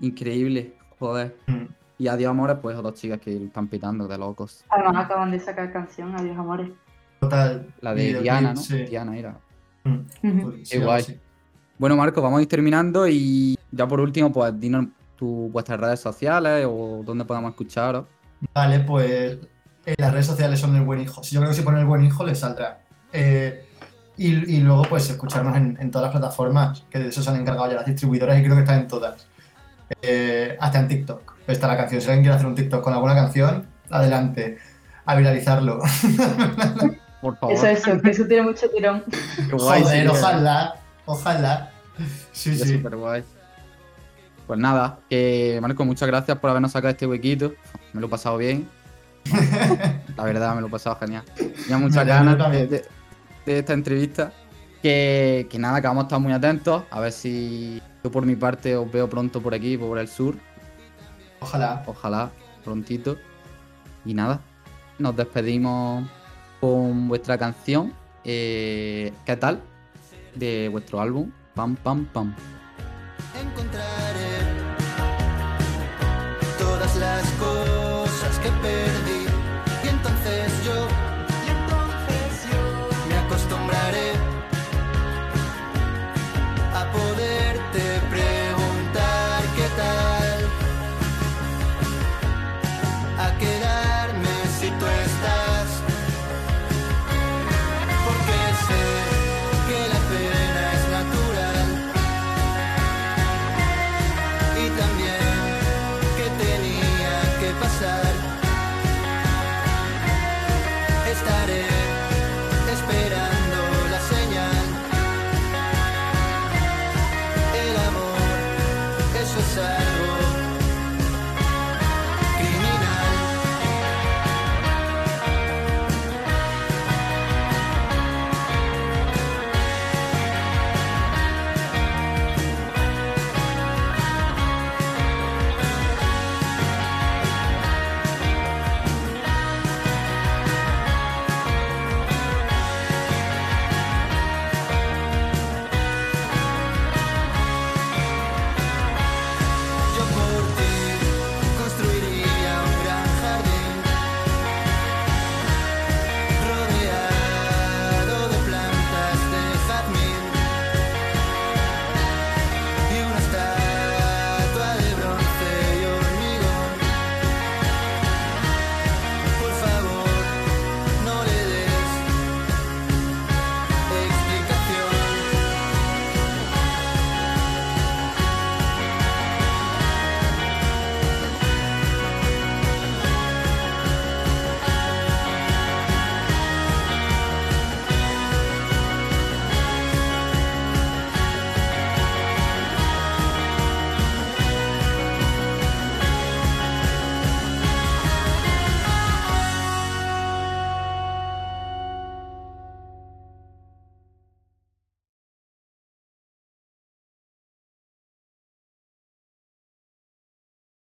increíble, 0.00 0.74
joder. 0.98 1.36
Mm. 1.46 1.66
Y 1.98 2.08
Adiós 2.08 2.30
Amores, 2.30 2.56
pues 2.60 2.76
otras 2.76 2.94
chicas 2.94 3.20
que 3.20 3.30
lo 3.38 3.46
están 3.46 3.68
pitando 3.68 4.08
de 4.08 4.18
locos. 4.18 4.64
Además 4.70 5.04
acaban 5.04 5.30
de 5.30 5.38
sacar 5.38 5.72
canción, 5.72 6.14
Adiós 6.16 6.36
Amores. 6.36 6.70
Total. 7.20 7.72
La 7.80 7.94
de 7.94 8.20
Diana, 8.20 8.54
¿no? 8.54 8.60
sí. 8.60 8.82
Diana 8.84 9.16
era. 9.16 9.38
Mm. 9.84 10.62
Sí, 10.64 10.78
guay. 10.78 11.20
Bueno, 11.78 11.96
Marco, 11.96 12.20
vamos 12.20 12.40
a 12.40 12.42
ir 12.42 12.48
terminando 12.48 13.06
y 13.06 13.56
ya 13.70 13.86
por 13.86 14.00
último, 14.00 14.32
pues 14.32 14.58
dinos 14.58 14.86
tu, 15.16 15.48
vuestras 15.52 15.78
redes 15.78 16.00
sociales 16.00 16.66
o 16.68 17.02
dónde 17.04 17.24
podamos 17.24 17.50
escucharos. 17.50 18.06
Vale, 18.54 18.80
pues 18.80 19.38
eh, 19.86 19.94
las 19.98 20.12
redes 20.12 20.26
sociales 20.26 20.60
son 20.60 20.76
el 20.76 20.82
buen 20.82 21.00
hijo. 21.00 21.22
Yo 21.22 21.40
creo 21.40 21.50
que 21.50 21.56
si 21.56 21.62
pone 21.62 21.80
el 21.80 21.86
buen 21.86 22.04
hijo 22.04 22.24
les 22.24 22.38
saldrá. 22.38 22.80
Eh, 23.12 23.66
y, 24.16 24.56
y 24.56 24.60
luego, 24.60 24.82
pues, 24.82 25.08
escucharnos 25.10 25.56
en, 25.56 25.76
en 25.80 25.90
todas 25.90 26.06
las 26.06 26.12
plataformas, 26.12 26.84
que 26.90 26.98
de 26.98 27.08
eso 27.08 27.22
se 27.22 27.30
han 27.30 27.36
encargado 27.36 27.68
ya 27.68 27.76
las 27.76 27.86
distribuidoras 27.86 28.38
y 28.38 28.42
creo 28.42 28.54
que 28.54 28.60
están 28.60 28.80
en 28.80 28.88
todas. 28.88 29.26
Eh, 30.00 30.56
hasta 30.60 30.80
en 30.80 30.88
TikTok. 30.88 31.34
Está 31.46 31.66
la 31.66 31.76
canción. 31.76 32.00
Si 32.00 32.06
alguien 32.08 32.24
quiere 32.24 32.36
hacer 32.36 32.46
un 32.46 32.54
TikTok 32.54 32.82
con 32.82 32.92
alguna 32.92 33.14
canción, 33.14 33.66
adelante. 33.90 34.58
A 35.04 35.16
viralizarlo. 35.16 35.80
Por 37.20 37.36
favor. 37.36 37.54
Eso, 37.54 37.66
eso, 37.66 38.00
que 38.00 38.10
eso 38.10 38.26
tiene 38.26 38.42
mucho 38.42 38.68
tirón. 38.70 39.02
Qué 39.36 39.56
guay, 39.56 39.82
Joder, 39.82 40.02
sí, 40.02 40.08
ojalá. 40.08 40.74
Ojalá. 41.04 41.70
Sí, 42.32 42.56
sí. 42.56 42.76
súper 42.76 42.96
guay. 42.96 43.24
Pues 44.46 44.58
nada, 44.58 44.98
que 45.08 45.58
Marco, 45.62 45.84
muchas 45.84 46.08
gracias 46.08 46.38
por 46.38 46.50
habernos 46.50 46.72
sacado 46.72 46.90
este 46.90 47.06
huequito. 47.06 47.52
Me 47.92 48.00
lo 48.00 48.06
he 48.06 48.10
pasado 48.10 48.36
bien. 48.38 48.68
La 50.16 50.24
verdad, 50.24 50.54
me 50.54 50.60
lo 50.60 50.66
he 50.66 50.70
pasado 50.70 50.96
genial. 50.96 51.24
Tenía 51.34 51.78
muchas 51.78 52.06
ganas 52.06 52.38
de, 52.52 52.84
de, 53.46 53.58
esta 53.58 53.72
entrevista. 53.72 54.32
Que, 54.82 55.46
nada, 55.58 55.80
que 55.80 55.86
vamos 55.86 56.02
a 56.02 56.06
estar 56.06 56.20
muy 56.20 56.32
atentos. 56.32 56.82
A 56.90 57.00
ver 57.00 57.12
si 57.12 57.80
yo 58.02 58.10
por 58.10 58.26
mi 58.26 58.36
parte 58.36 58.76
os 58.76 58.90
veo 58.90 59.08
pronto 59.08 59.40
por 59.40 59.54
aquí, 59.54 59.76
por 59.76 59.98
el 59.98 60.08
sur. 60.08 60.36
Ojalá. 61.40 61.82
Ojalá, 61.86 62.30
prontito. 62.64 63.16
Y 64.04 64.14
nada, 64.14 64.40
nos 64.98 65.16
despedimos 65.16 66.08
con 66.60 67.08
vuestra 67.08 67.38
canción. 67.38 67.92
Eh, 68.24 69.12
¿Qué 69.24 69.36
tal? 69.36 69.60
De 70.34 70.68
vuestro 70.68 71.00
álbum. 71.00 71.30
Pam, 71.54 71.76
pam, 71.76 72.06
pam. 72.06 72.34
Encontraré 73.40 74.22
todas 76.58 76.96
las 76.96 77.30
cosas 77.32 78.38
que 78.38 78.48